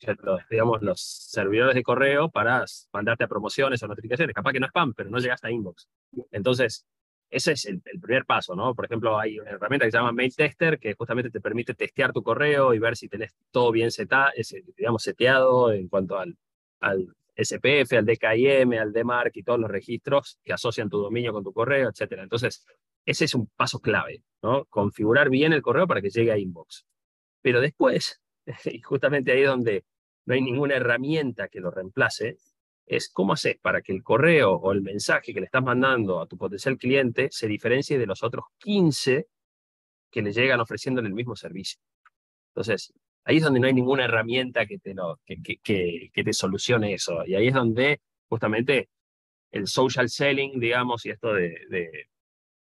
[0.49, 2.63] digamos, los servidores de correo para
[2.93, 4.33] mandarte a promociones o notificaciones.
[4.33, 5.89] Capaz que no spam, pero no llegaste a inbox.
[6.31, 6.85] Entonces,
[7.29, 8.73] ese es el, primer paso, ¿no?
[8.73, 12.13] Por ejemplo, hay una herramienta que se llama Mail Tester que justamente te permite testear
[12.13, 14.31] tu correo y ver si tenés todo bien seta,
[14.77, 16.37] digamos, seteado en cuanto al,
[16.79, 21.43] al SPF, al DKIM, al DMARC y todos los registros que asocian tu dominio con
[21.43, 22.19] tu correo, etc.
[22.19, 22.65] Entonces,
[23.05, 24.63] ese es un paso clave, ¿no?
[24.65, 26.85] Configurar bien el correo para que llegue a inbox.
[27.41, 28.22] Pero después,
[28.65, 29.86] y justamente ahí donde
[30.25, 32.38] no hay ninguna herramienta que lo reemplace,
[32.86, 36.27] es cómo haces para que el correo o el mensaje que le estás mandando a
[36.27, 39.27] tu potencial cliente se diferencie de los otros 15
[40.12, 41.79] que le llegan ofreciéndole el mismo servicio.
[42.50, 46.33] Entonces, ahí es donde no hay ninguna herramienta que te, lo, que, que, que, te
[46.33, 47.25] solucione eso.
[47.25, 48.89] Y ahí es donde justamente
[49.52, 52.10] el social selling, digamos, y esto de, de,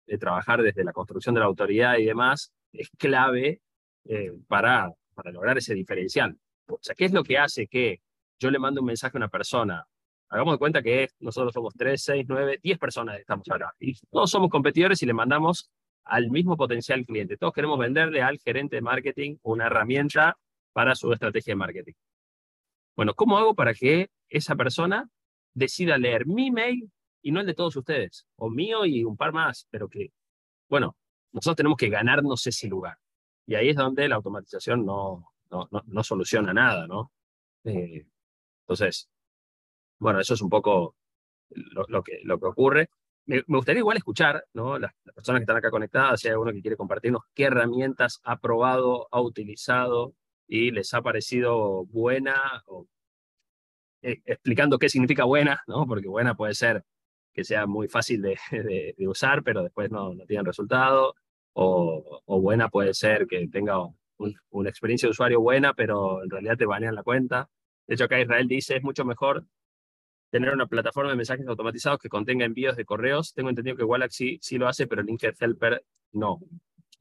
[0.07, 3.61] de trabajar desde la construcción de la autoridad y demás, es clave
[4.05, 6.37] eh, para para lograr ese diferencial.
[6.67, 8.01] O sea, ¿qué es lo que hace que
[8.39, 9.85] yo le mando un mensaje a una persona?
[10.29, 13.73] Hagamos de cuenta que nosotros somos 3, 6, 9, 10 personas estamos acá.
[13.79, 15.71] Y todos somos competidores y le mandamos
[16.05, 17.37] al mismo potencial cliente.
[17.37, 20.37] Todos queremos venderle al gerente de marketing una herramienta
[20.73, 21.93] para su estrategia de marketing.
[22.95, 25.09] Bueno, ¿cómo hago para que esa persona
[25.53, 26.91] decida leer mi mail
[27.21, 30.11] y no el de todos ustedes, o mío y un par más, pero que,
[30.69, 30.97] bueno,
[31.31, 32.97] nosotros tenemos que ganarnos ese lugar.
[33.45, 37.11] Y ahí es donde la automatización no, no, no, soluciona nada, ¿no?
[37.65, 38.05] Eh,
[38.61, 39.09] entonces,
[39.99, 40.95] bueno, eso es un poco
[41.49, 42.89] lo, que, lo que ocurre.
[43.25, 44.77] Me, gustaría igual escuchar, ¿no?
[44.77, 48.37] Las, personas que están acá conectadas, si hay alguno que quiere compartirnos qué herramientas ha
[48.39, 50.15] probado, ha utilizado
[50.47, 52.63] y les ha parecido buena,
[54.01, 55.85] eh, explicando qué significa buena, ¿no?
[55.87, 56.83] Porque buena puede ser
[57.33, 58.37] que sea muy fácil de,
[58.97, 61.15] de, usar, pero después no, no tienen resultado,
[61.53, 63.77] o, buena puede ser que tenga
[64.49, 67.49] una experiencia de usuario buena, pero en realidad te banean la cuenta.
[67.87, 69.45] De hecho, acá Israel dice, es mucho mejor
[70.29, 73.33] tener una plataforma de mensajes automatizados que contenga envíos de correos.
[73.33, 75.83] Tengo entendido que Wallaxy sí lo hace, pero Linked Helper
[76.13, 76.39] no.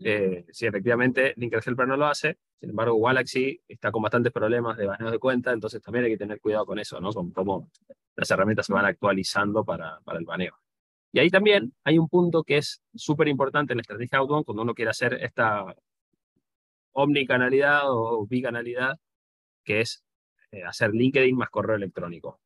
[0.00, 2.38] Eh, sí, efectivamente, Linked Helper no lo hace.
[2.61, 6.18] Sin embargo, Wallaxy está con bastantes problemas de baneo de cuenta, entonces también hay que
[6.18, 7.11] tener cuidado con eso, ¿no?
[7.12, 7.70] Con cómo
[8.16, 10.62] las herramientas se van actualizando para, para el baneo.
[11.13, 14.63] Y ahí también hay un punto que es súper importante en la estrategia Outbound cuando
[14.63, 15.65] uno quiere hacer esta
[16.93, 18.99] omnicanalidad o bicanalidad,
[19.65, 20.03] que es
[20.53, 22.41] eh, hacer LinkedIn más correo electrónico.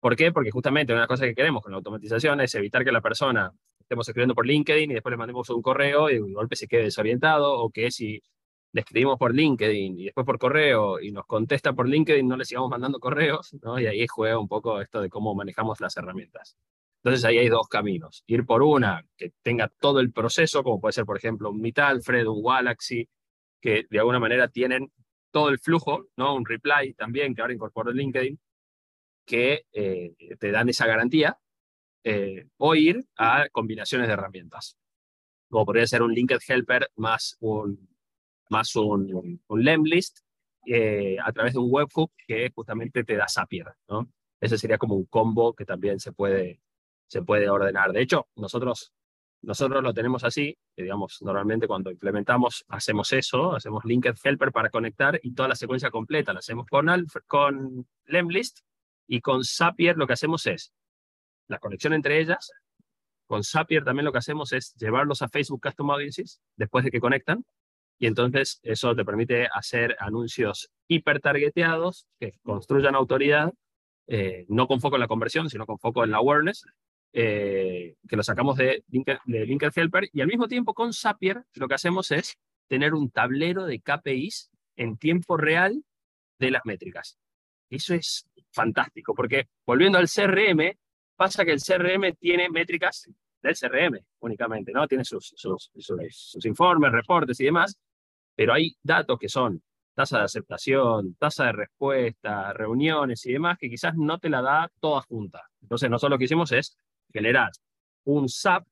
[0.00, 0.32] ¿Por qué?
[0.32, 4.08] Porque justamente una cosa que queremos con la automatización es evitar que la persona estemos
[4.08, 7.58] escribiendo por LinkedIn y después le mandemos un correo y de golpe se quede desorientado,
[7.60, 8.22] o que si
[8.72, 12.44] le escribimos por LinkedIn y después por correo y nos contesta por LinkedIn, no le
[12.44, 13.78] sigamos mandando correos, ¿no?
[13.78, 16.56] Y ahí juega un poco esto de cómo manejamos las herramientas.
[17.02, 18.22] Entonces ahí hay dos caminos.
[18.26, 22.26] Ir por una que tenga todo el proceso, como puede ser, por ejemplo, un Mitalfred,
[22.26, 23.08] un Galaxy,
[23.60, 24.92] que de alguna manera tienen
[25.30, 26.34] todo el flujo, ¿no?
[26.34, 28.38] Un reply también, que ahora incorpora LinkedIn,
[29.24, 31.38] que eh, te dan esa garantía,
[32.04, 34.76] eh, o ir a combinaciones de herramientas,
[35.48, 37.88] como podría ser un Linked Helper más un,
[38.50, 40.18] más un, un Lemlist
[40.66, 43.66] eh, a través de un webhook que justamente te da Zapier.
[43.88, 44.08] ¿no?
[44.40, 46.60] Ese sería como un combo que también se puede,
[47.12, 47.92] se puede ordenar.
[47.92, 48.94] De hecho, nosotros,
[49.42, 55.20] nosotros lo tenemos así, digamos, normalmente cuando implementamos hacemos eso, hacemos Linked Helper para conectar
[55.22, 56.86] y toda la secuencia completa la hacemos con,
[57.26, 58.60] con Lemlist
[59.06, 60.72] y con Zapier lo que hacemos es
[61.48, 62.50] la conexión entre ellas.
[63.26, 67.00] Con Zapier también lo que hacemos es llevarlos a Facebook Custom Audiences después de que
[67.00, 67.44] conectan.
[67.98, 73.52] Y entonces eso te permite hacer anuncios hipertargeteados que construyan autoridad,
[74.06, 76.64] eh, no con foco en la conversión, sino con foco en la awareness,
[77.12, 80.08] eh, que lo sacamos de, de Linked Helper.
[80.12, 82.38] Y al mismo tiempo con Zapier lo que hacemos es
[82.68, 85.84] tener un tablero de KPIs en tiempo real
[86.38, 87.18] de las métricas.
[87.70, 90.76] Eso es fantástico, porque volviendo al CRM,
[91.16, 93.08] pasa que el CRM tiene métricas
[93.42, 94.86] del CRM únicamente, ¿no?
[94.86, 97.78] Tiene sus, sus, sus, informes, reportes y demás,
[98.34, 99.62] pero hay datos que son
[99.94, 104.70] tasa de aceptación, tasa de respuesta, reuniones y demás, que quizás no te la da
[104.80, 105.42] toda junta.
[105.60, 106.76] Entonces, nosotros lo que hicimos es
[107.12, 107.50] generar
[108.04, 108.66] un SAP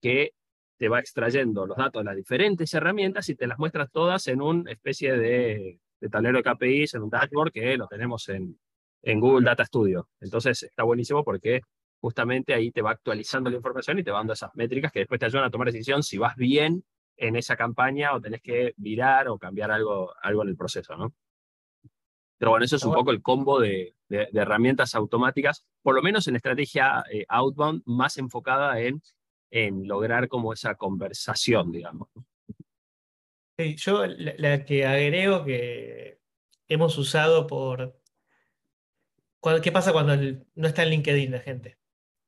[0.00, 0.32] que
[0.76, 4.40] te va extrayendo los datos de las diferentes herramientas y te las muestras todas en
[4.40, 8.58] una especie de, tablero de KPIs, en un dashboard que lo tenemos en,
[9.02, 10.08] en Google Data Studio.
[10.20, 11.62] Entonces está buenísimo porque
[12.00, 15.18] justamente ahí te va actualizando la información y te va dando esas métricas que después
[15.18, 16.84] te ayudan a tomar decisión si vas bien
[17.16, 21.12] en esa campaña o tenés que virar o cambiar algo, algo en el proceso, ¿no?
[22.38, 26.28] Pero bueno, eso es un poco el combo de, de, herramientas automáticas, por lo menos
[26.28, 29.02] en estrategia eh, outbound, más enfocada en,
[29.50, 32.08] en lograr como esa conversación, digamos.
[33.58, 36.20] Sí, yo la que agrego que
[36.68, 37.98] hemos usado por
[39.62, 40.16] ¿Qué pasa cuando
[40.54, 41.78] no está en LinkedIn la gente?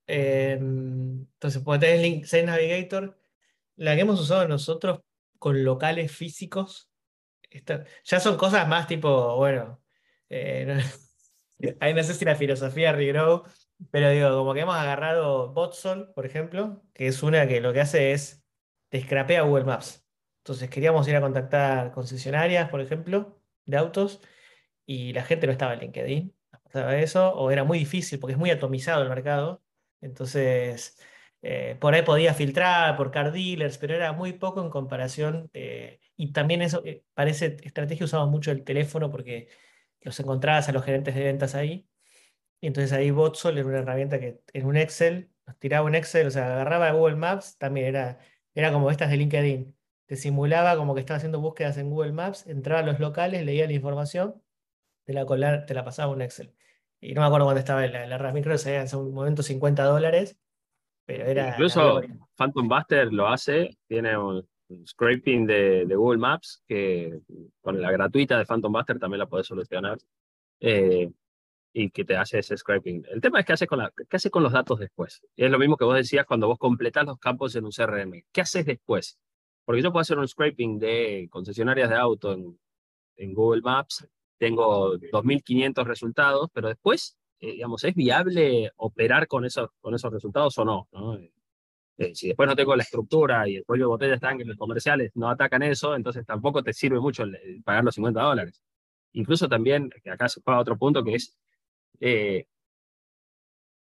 [0.07, 3.19] Em, entonces, cuando tenés link, Sales Navigator,
[3.77, 5.01] la que hemos usado nosotros
[5.39, 6.91] con locales físicos,
[8.05, 9.80] ya son cosas más tipo, bueno,
[10.31, 10.83] eh,
[11.81, 13.45] ahí no sé si la filosofía regrow,
[13.91, 17.81] pero digo, como que hemos agarrado Botsol, por ejemplo, que es una que lo que
[17.81, 18.45] hace es
[18.89, 20.07] te scrapea Google Maps.
[20.39, 24.23] Entonces queríamos ir a contactar concesionarias, por ejemplo, de autos,
[24.87, 26.35] y la gente no estaba en LinkedIn
[26.73, 29.63] eso, o era muy difícil porque es muy atomizado el mercado.
[30.01, 30.99] Entonces,
[31.43, 35.51] eh, por ahí podía filtrar por car dealers, pero era muy poco en comparación.
[35.53, 39.49] Eh, y también eso, eh, parece estrategia usamos mucho el teléfono porque
[40.03, 41.87] los encontrabas a los gerentes de ventas ahí.
[42.61, 46.27] Y entonces ahí Botsol era una herramienta que en un Excel, nos tiraba un Excel,
[46.27, 48.19] o sea, agarraba Google Maps, también era,
[48.55, 49.77] era como estas de LinkedIn.
[50.07, 53.67] Te simulaba como que estaba haciendo búsquedas en Google Maps, entraba a los locales, leía
[53.67, 54.43] la información,
[55.05, 56.55] te la, te la pasaba un Excel.
[57.01, 59.85] Y no me acuerdo cuándo estaba la, la Rasmin, creo que en un momento 50
[59.85, 60.39] dólares,
[61.07, 61.51] pero era...
[61.51, 62.03] Incluso
[62.37, 64.47] Phantom Buster lo hace, tiene un,
[64.87, 67.21] scraping de, de, Google Maps, que
[67.61, 69.99] con la gratuita de Phantom Buster también la podés solucionar.
[70.61, 71.11] Eh,
[71.73, 73.05] y que te hace ese scraping.
[73.11, 75.23] El tema es qué haces con, la, qué haces con los datos después.
[75.37, 78.25] Y es lo mismo que vos decías cuando vos completás los campos en un CRM.
[78.33, 79.19] ¿Qué haces después?
[79.65, 82.59] Porque yo puedo hacer un scraping de concesionarias de auto en,
[83.17, 84.07] en Google Maps,
[84.39, 90.57] tengo 2.500 resultados, pero después, eh, digamos, ¿es viable operar con esos, con esos resultados
[90.59, 90.89] o no?
[90.93, 91.19] ¿no?
[92.01, 94.57] Eh, si después no tengo la estructura y el pollo de botella están en los
[94.57, 97.25] comerciales no atacan eso, entonces tampoco te sirve mucho
[97.63, 98.63] pagar los 50 dólares.
[99.13, 101.37] Incluso también, que acá se paga otro punto, que es,
[102.01, 102.47] eh,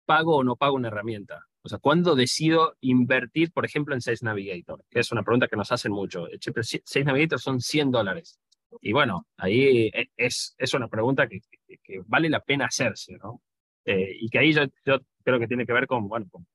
[0.05, 1.47] ¿pago o no pago una herramienta?
[1.63, 4.85] O sea, ¿cuándo decido invertir, por ejemplo, en Sales Navigator?
[4.91, 6.27] Es una pregunta que nos hacen mucho.
[6.41, 8.41] Sales Navigator son 100 dólares.
[8.81, 11.41] Y bueno, ahí es, es una pregunta que,
[11.85, 13.43] que, vale la pena hacerse, ¿no?
[13.85, 16.47] Eh, y que ahí yo, yo, creo que tiene que ver con, bueno, con,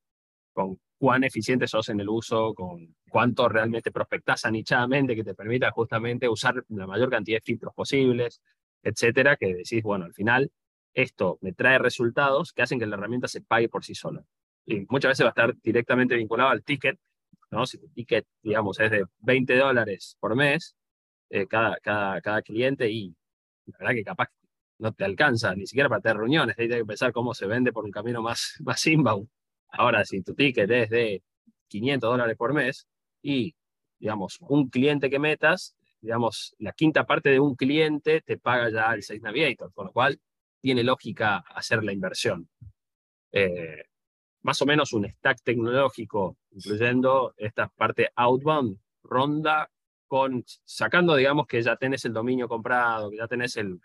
[0.54, 5.72] con cuán eficiente sos en el uso, con cuánto realmente prospectás anichadamente que te permita
[5.72, 8.42] justamente usar la mayor cantidad de filtros posibles,
[8.82, 10.52] etcétera, que decís, bueno, al final
[10.94, 14.24] esto me trae resultados que hacen que la herramienta se pague por sí sola.
[14.66, 16.98] Y muchas veces va a estar directamente vinculado al ticket,
[17.52, 17.66] ¿no?
[17.66, 20.76] Si tu ticket, digamos, es de 20 dólares por mes,
[21.30, 23.16] eh, cada, cada, cada cliente, y
[23.66, 24.30] la verdad que capaz
[24.80, 27.86] no te alcanza ni siquiera para tener reuniones, hay que pensar cómo se vende por
[27.86, 29.28] un camino más, más inbound.
[29.74, 31.24] Ahora, si tu ticket es de
[31.68, 32.88] 500 dólares por mes
[33.24, 33.56] y,
[34.00, 38.94] digamos, un cliente que metas, digamos, la quinta parte de un cliente te paga ya
[38.94, 40.20] el Sales Navigator, con lo cual
[40.62, 42.48] tiene lógica hacer la inversión.
[43.32, 43.86] Eh,
[44.44, 49.72] más o menos un stack tecnológico, incluyendo esta parte outbound, ronda
[50.08, 53.80] con, sacando, digamos, que ya tenés el dominio comprado, que ya tenés el,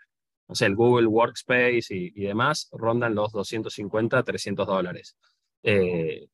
[0.47, 5.17] no sé, el Google Workspace y, y demás, rondan los 250, 300 dólares.
[5.63, 6.27] Eh,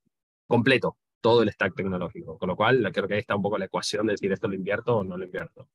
[0.47, 2.37] completo, todo el stack tecnológico.
[2.37, 4.55] Con lo cual, creo que ahí está un poco la ecuación de decir esto lo
[4.55, 5.67] invierto o no lo invierto.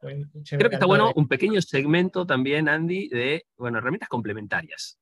[0.00, 4.98] Creo que está bueno un pequeño segmento también, Andy, de bueno, herramientas complementarias.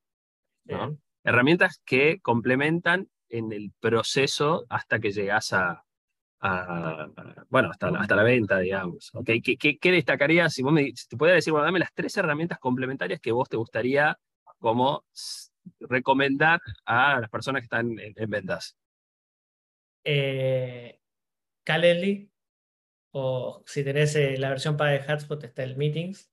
[1.22, 5.84] Herramientas que complementan en el proceso hasta que llegas a,
[7.48, 9.10] bueno, hasta, hasta la venta, digamos.
[9.14, 9.40] ¿Okay?
[9.40, 10.52] ¿Qué, qué, destacarías?
[10.52, 13.48] Si, vos me, si te pudiera decir, bueno, dame las tres herramientas complementarias que vos
[13.48, 14.18] te gustaría
[14.58, 15.04] como
[15.80, 18.76] recomendar a las personas que están en, ventas?
[20.04, 21.00] Eh,
[21.64, 22.30] Calendly,
[23.10, 26.30] o si tenés eh, la versión para de Hotspot, está el Meetings,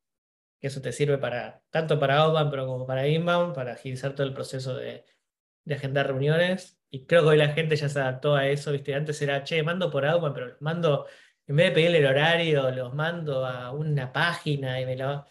[0.59, 4.27] que eso te sirve para tanto para outbound pero como para inbound, para agilizar todo
[4.27, 5.05] el proceso de,
[5.69, 6.79] agendar reuniones.
[6.89, 8.93] Y creo que hoy la gente ya se adaptó a eso, ¿viste?
[8.93, 11.07] Antes era, che, mando por outbound, pero mando,
[11.47, 15.25] en vez de pedirle el horario, los mando a una página y me lo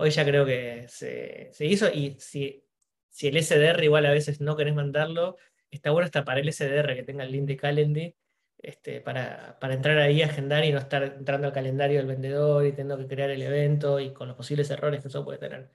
[0.00, 2.64] Hoy ya creo que se, hizo y si,
[3.08, 5.36] si el SDR igual a veces no querés mandarlo,
[5.72, 8.16] está bueno hasta para el SDR que tenga el link de Calendly,
[8.58, 12.70] este, para, para entrar ahí, agendar y no estar entrando al calendario del vendedor y
[12.70, 15.68] teniendo que crear el evento y con los posibles errores que eso puede tener.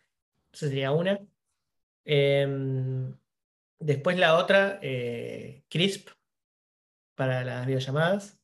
[0.54, 1.20] Esa sería una.
[2.06, 3.18] Em,
[3.80, 6.10] después la otra, eh, Crisp,
[7.16, 8.40] para las videollamadas,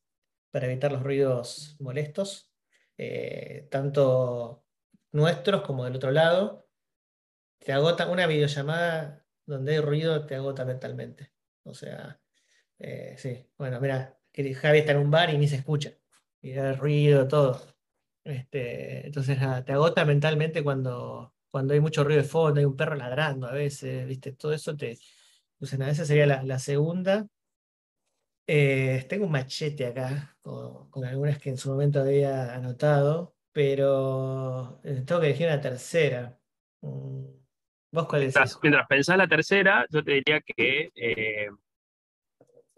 [0.52, 2.52] para evitar los ruidos molestos.
[2.98, 4.66] Eh, tanto
[5.12, 6.68] nuestros como del otro lado,
[7.60, 11.32] te agota una videollamada donde hay ruido, te agota mentalmente.
[11.64, 12.20] O sea,
[12.80, 15.93] eh, sí, bueno, mira, Javi está en un bar y ni se escucha,
[16.41, 17.62] y hay ruido, todo.
[18.24, 22.95] Este, entonces te agota mentalmente cuando, cuando hay mucho ruido de fondo, hay un perro
[22.95, 24.34] ladrando a veces, ¿viste?
[24.34, 24.97] Todo eso te.
[25.53, 27.28] Entonces, nada, esa sería la, segunda.
[28.47, 35.03] Eh, tengo un machete acá con, algunas que en su momento había anotado pero eh,
[35.05, 36.39] tengo que elegir una tercera.
[36.80, 37.26] Mm,
[37.91, 38.34] ¿Vos cuál es?
[38.64, 41.49] Mientras, pensás la tercera, yo te diría que eh,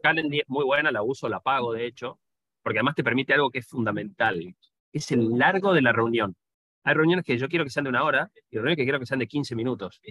[0.02, 2.20] Calendly es muy buena, la uso, la pago de hecho,
[2.64, 4.56] porque además te permite algo que es fundamental,
[4.92, 6.36] es el largo de la reunión.
[6.84, 9.06] Hay reuniones que yo quiero que sean de una hora y reuniones que quiero que
[9.06, 10.02] sean de 15 minutos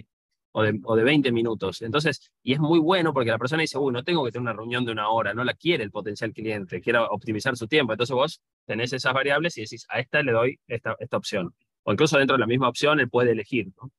[0.53, 1.81] o de, o de 20 minutos.
[1.81, 4.53] Entonces, y es muy bueno porque la persona dice, uy, no tengo que tener una
[4.53, 7.93] reunión de una hora, no la quiere el potencial cliente, quiere optimizar su tiempo.
[7.93, 11.53] Entonces vos tenés esas variables y decís, a esta le doy esta, esta opción.
[11.83, 13.67] O incluso dentro de la misma opción él puede elegir.
[13.81, 13.91] ¿no?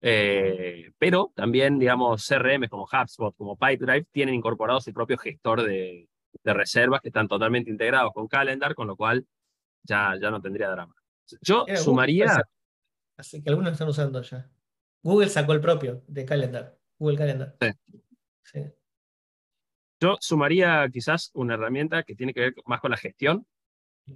[0.00, 6.08] Eh, pero también, digamos, CRM como HubSpot, como Pipedrive, tienen incorporados el propio gestor de,
[6.42, 9.26] de reservas que están totalmente integrados con Calendar, con lo cual
[9.82, 10.94] ya, ya no tendría drama.
[11.40, 12.42] Yo sumaría...
[13.16, 14.48] Así que algunos están usando ya.
[15.06, 17.56] Google sacó el propio de Calendar, Google Calendar.
[18.42, 18.60] Sí.
[20.00, 23.46] Yo sumaría quizás una herramienta que tiene que ver más con la gestión,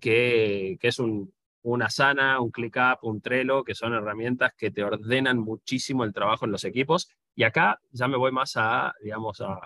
[0.00, 1.32] que, que es un,
[1.62, 6.44] una Sana, un ClickUp, un Trello, que son herramientas que te ordenan muchísimo el trabajo
[6.44, 7.08] en los equipos.
[7.36, 9.60] Y acá ya me voy más a, digamos, a,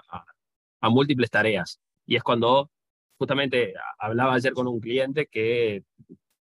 [0.81, 1.81] a múltiples tareas.
[2.05, 2.71] Y es cuando
[3.17, 5.85] justamente hablaba ayer con un cliente que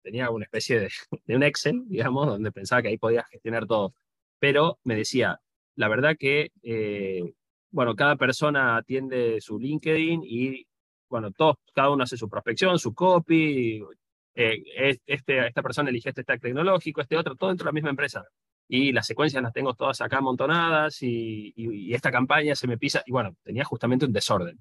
[0.02, 0.90] tenía una especie de,
[1.24, 3.94] de un Excel, digamos, donde pensaba que ahí podía gestionar todo.
[4.42, 5.40] Pero me decía,
[5.76, 7.32] la verdad que, eh,
[7.70, 10.66] bueno, cada persona atiende su LinkedIn y,
[11.08, 13.80] bueno, todos, cada uno hace su prospección, su copy,
[14.34, 17.90] eh, este, esta persona eligió este stack tecnológico, este otro, todo dentro de la misma
[17.90, 18.24] empresa.
[18.66, 23.04] Y las secuencias las tengo todas acá amontonadas y, y, esta campaña se me pisa,
[23.06, 24.58] y bueno, tenía justamente un desorden.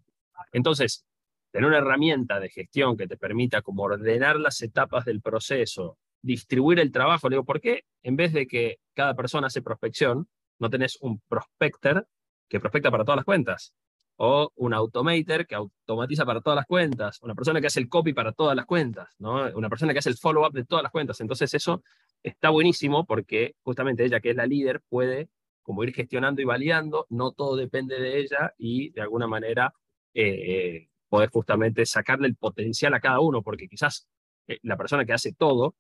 [0.52, 1.08] Entonces,
[1.50, 6.80] tener una herramienta de gestión que te permita como ordenar las etapas del proceso, distribuir
[6.80, 10.28] el trabajo, le digo, ¿por qué en vez de que cada persona hace prospección,
[10.60, 12.08] no tenés un prospector
[12.48, 13.74] que prospecta para todas las cuentas?
[14.18, 18.14] O un automator que automatiza para todas las cuentas, una persona que hace el copy
[18.14, 19.50] para todas las cuentas, ¿no?
[19.56, 21.20] una persona que hace el follow-up de todas las cuentas.
[21.22, 21.84] Entonces eso
[22.22, 25.30] está buenísimo porque justamente ella, que es la líder, puede
[25.64, 29.74] como ir gestionando y validando, no todo depende de ella y de alguna manera
[30.14, 34.08] eh, poder justamente sacarle el potencial a cada uno, porque quizás
[34.48, 35.76] eh, la persona que hace todo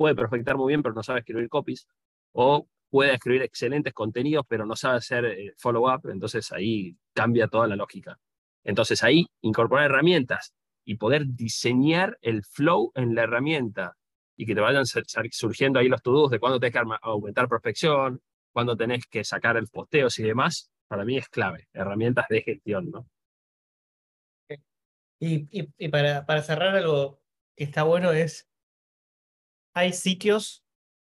[0.00, 1.86] puede prospectar muy bien, pero no sabe escribir copies,
[2.32, 7.76] o puede escribir excelentes contenidos, pero no sabe hacer follow-up, entonces ahí cambia toda la
[7.76, 8.18] lógica.
[8.64, 10.54] Entonces ahí incorporar herramientas
[10.86, 13.98] y poder diseñar el flow en la herramienta
[14.38, 18.22] y que te vayan surgiendo ahí los to de cuándo tenés que aumentar prospección,
[18.54, 22.90] cuándo tenés que sacar el posteos y demás, para mí es clave, herramientas de gestión,
[22.90, 23.06] ¿no?
[25.18, 27.20] Y, para, para, cerrar algo
[27.54, 28.49] que está bueno es,
[29.74, 30.64] hay sitios,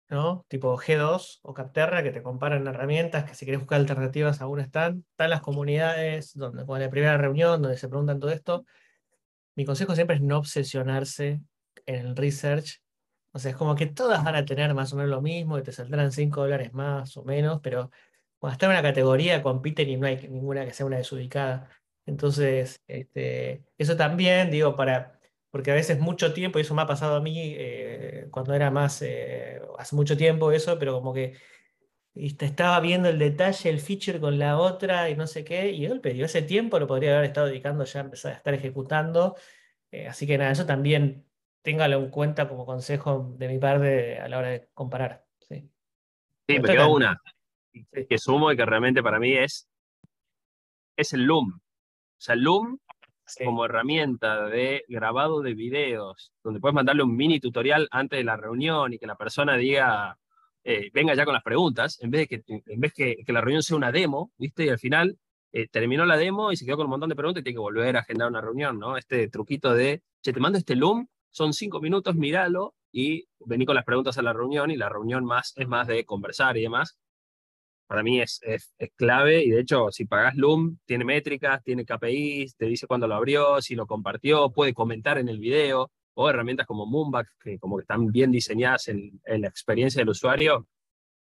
[0.09, 0.45] ¿no?
[0.49, 5.05] Tipo G2 o Capterra que te comparan herramientas, que si quieres buscar alternativas aún están.
[5.11, 8.65] Están las comunidades, donde con la primera reunión, donde se preguntan todo esto.
[9.55, 11.41] Mi consejo siempre es no obsesionarse
[11.87, 12.83] en el research.
[13.33, 15.63] O sea, es como que todas van a tener más o menos lo mismo y
[15.63, 17.91] te saldrán 5 dólares más o menos, pero
[18.39, 21.71] cuando está en una categoría compiten y no hay ninguna que sea una desubicada.
[22.07, 25.21] Entonces, este, eso también, digo, para,
[25.53, 28.71] porque a veces mucho tiempo, y eso me ha pasado a mí eh, cuando era
[28.71, 31.35] más, eh, hace mucho tiempo eso, pero como que
[32.15, 36.01] estaba viendo el detalle, el feature con la otra y no sé qué, y el
[36.01, 39.37] pedido ese tiempo lo podría haber estado dedicando ya a empezar a estar ejecutando.
[39.91, 41.27] Eh, así que nada, eso también
[41.61, 45.27] téngalo en cuenta como consejo de mi parte a la hora de comparar.
[45.39, 45.71] Sí,
[46.49, 47.21] sí me quedó una
[48.09, 49.69] que sumo y que realmente para mí es,
[50.97, 51.53] es el Loom.
[51.53, 52.79] O sea, Loom
[53.45, 58.37] como herramienta de grabado de videos, donde puedes mandarle un mini tutorial antes de la
[58.37, 60.19] reunión y que la persona diga,
[60.65, 63.63] eh, venga ya con las preguntas, en vez de que, en vez que, la reunión
[63.63, 64.65] sea una demo, ¿viste?
[64.67, 65.19] Y al final
[65.53, 67.61] eh, terminó la demo y se quedó con un montón de preguntas y tiene que
[67.61, 68.97] volver a agendar una reunión, ¿no?
[68.97, 73.75] Este truquito de, che, te mando este Loom, son cinco minutos, míralo y vení con
[73.75, 76.99] las preguntas a la reunión y la reunión más es más de conversar y demás
[77.93, 82.57] para mí es, es, clave y de hecho si pagas Loom tiene métricas, tiene KPIs,
[82.57, 86.67] te dice cuándo lo abrió, si lo compartió, puede comentar en el video o herramientas
[86.67, 90.67] como Moonback que como que están bien diseñadas en, la experiencia del usuario.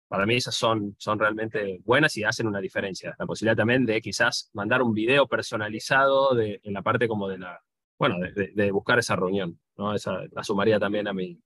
[0.08, 3.16] Para mí esas son, son realmente buenas y hacen una diferencia.
[3.20, 7.38] La posibilidad también de quizás mandar un video personalizado de, en la parte como de
[7.38, 7.62] la,
[8.00, 9.60] bueno, de, buscar esa reunión.
[9.78, 9.94] ¿no?
[9.94, 11.40] Esa la sumaría también a, mi,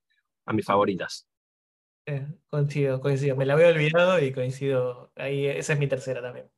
[0.46, 1.28] a mis favoritas.
[2.06, 3.36] Eh, coincido, coincido.
[3.36, 5.12] Me la había olvidado y coincido.
[5.16, 6.50] Ahí, esa es mi tercera también.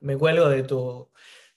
[0.00, 1.10] Me cuelgo de tu,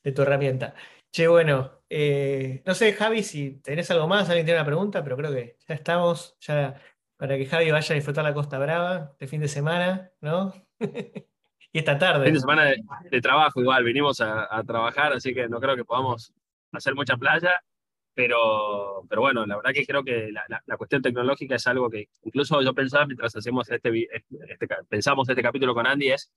[0.04, 0.76] de tu herramienta.
[1.12, 5.16] Che, bueno, eh, no sé, Javi, si tenés algo más, alguien tiene una pregunta, pero
[5.16, 6.82] creo que ya estamos, ya
[7.18, 10.54] para que Javi vaya a disfrutar la Costa Brava de fin de semana, ¿no?
[11.72, 12.26] y esta tarde.
[12.26, 12.66] Fin de semana
[13.10, 16.34] de, trabajo igual, vinimos a, a, trabajar, así que no creo que podamos
[16.74, 17.64] hacer mucha playa.
[18.16, 22.08] Pero, pero bueno, la verdad que creo que la, la, cuestión tecnológica es algo que
[22.24, 24.08] incluso yo pensaba mientras hacemos este,
[24.48, 26.32] este, pensamos este capítulo con Andy es,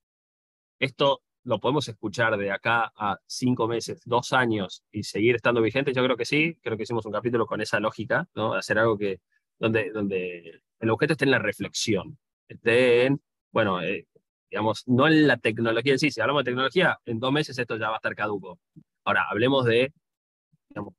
[0.80, 5.94] esto lo podemos escuchar de acá a cinco meses, dos años y seguir estando vigente,
[5.94, 8.54] yo creo que sí, creo que hicimos un capítulo con esa lógica, ¿no?
[8.54, 9.20] Hacer algo que,
[9.58, 12.18] donde, donde el objeto esté en la reflexión,
[12.48, 13.20] esté en,
[13.52, 14.06] bueno, eh,
[14.50, 17.76] digamos, no en la tecnología en sí, si hablamos de tecnología, en dos meses esto
[17.76, 18.58] ya va a estar caduco.
[19.04, 19.92] Ahora, hablemos de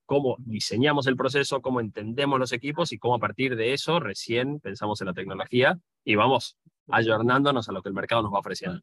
[0.05, 4.59] cómo diseñamos el proceso, cómo entendemos los equipos y cómo a partir de eso recién
[4.59, 6.57] pensamos en la tecnología y vamos
[6.87, 8.81] ayornándonos a lo que el mercado nos va ofreciendo.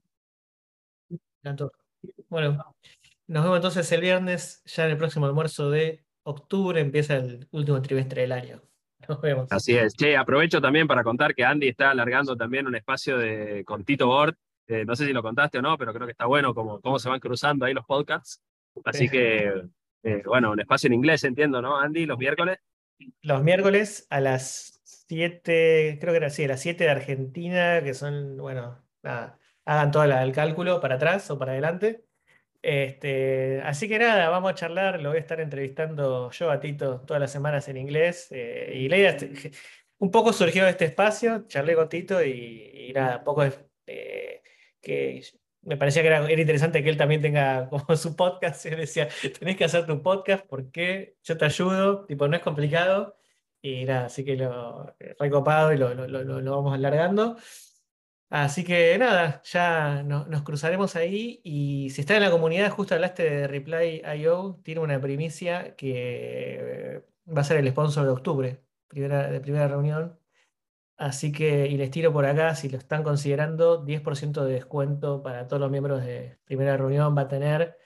[2.28, 2.74] Bueno,
[3.26, 7.80] nos vemos entonces el viernes, ya en el próximo almuerzo de octubre, empieza el último
[7.82, 8.62] trimestre del año.
[9.09, 9.53] Nos vemos.
[9.53, 9.95] Así es.
[9.95, 14.07] Che, aprovecho también para contar que Andy está alargando también un espacio de, con Tito
[14.07, 14.37] Board.
[14.66, 16.99] Eh, no sé si lo contaste o no, pero creo que está bueno cómo, cómo
[16.99, 18.43] se van cruzando ahí los podcasts.
[18.84, 19.68] Así que
[20.07, 22.07] eh, bueno, un espacio en inglés, entiendo, ¿no, Andy?
[22.07, 22.59] Los miércoles.
[23.23, 27.93] Los miércoles a las 7, creo que era así, a las 7 de Argentina, que
[27.93, 32.05] son, bueno, nada, hagan todo el cálculo para atrás o para adelante.
[32.63, 37.01] Este, así que nada, vamos a charlar, lo voy a estar entrevistando yo a Tito
[37.01, 38.29] todas las semanas en inglés.
[38.31, 39.17] Eh, y la
[39.99, 43.45] un poco surgió este espacio, charlé con Tito y, y nada, un poco
[43.87, 44.43] eh,
[44.81, 45.21] que
[45.67, 48.67] me parecía que era, interesante que él también tenga como su podcast.
[48.67, 49.09] Él decía,
[49.39, 53.17] tenés que hacer tu podcast porque yo te ayudo, tipo, no es complicado.
[53.62, 57.37] Y nada, así que lo recopado y lo, lo, lo, vamos alargando.
[58.29, 61.41] Así que nada, ya nos cruzaremos ahí.
[61.45, 67.41] Y si está en la comunidad, justo hablaste de Reply.io, tiene una primicia que va
[67.41, 70.19] a ser el sponsor de octubre, primera, de primera reunión.
[70.97, 75.47] Así que, y les tiro por acá, si lo están considerando, 10% de descuento para
[75.47, 77.76] todos los miembros de primera reunión va a tener.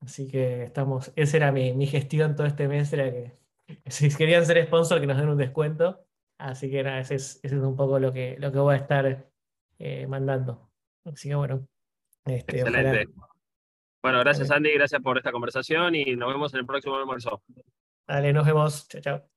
[0.00, 3.38] Así que estamos, esa era mi, mi gestión todo este mes, era que
[3.86, 6.06] si querían ser sponsor, que nos den un descuento.
[6.38, 8.78] Así que nada, ese es, ese es un poco lo que, lo que voy a
[8.78, 9.30] estar
[9.78, 10.70] eh, mandando.
[11.04, 11.66] Así que bueno.
[12.24, 13.12] Este, Excelente.
[14.02, 17.42] Bueno, gracias Andy, gracias por esta conversación y nos vemos en el próximo almuerzo.
[18.06, 18.86] Dale, nos vemos.
[18.88, 19.33] Chao, chao.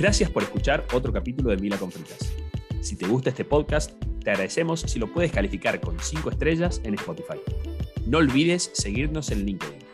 [0.00, 2.32] Gracias por escuchar otro capítulo de Mila con Fritas.
[2.80, 6.94] Si te gusta este podcast, te agradecemos si lo puedes calificar con 5 estrellas en
[6.94, 7.38] Spotify.
[8.06, 9.89] No olvides seguirnos en LinkedIn.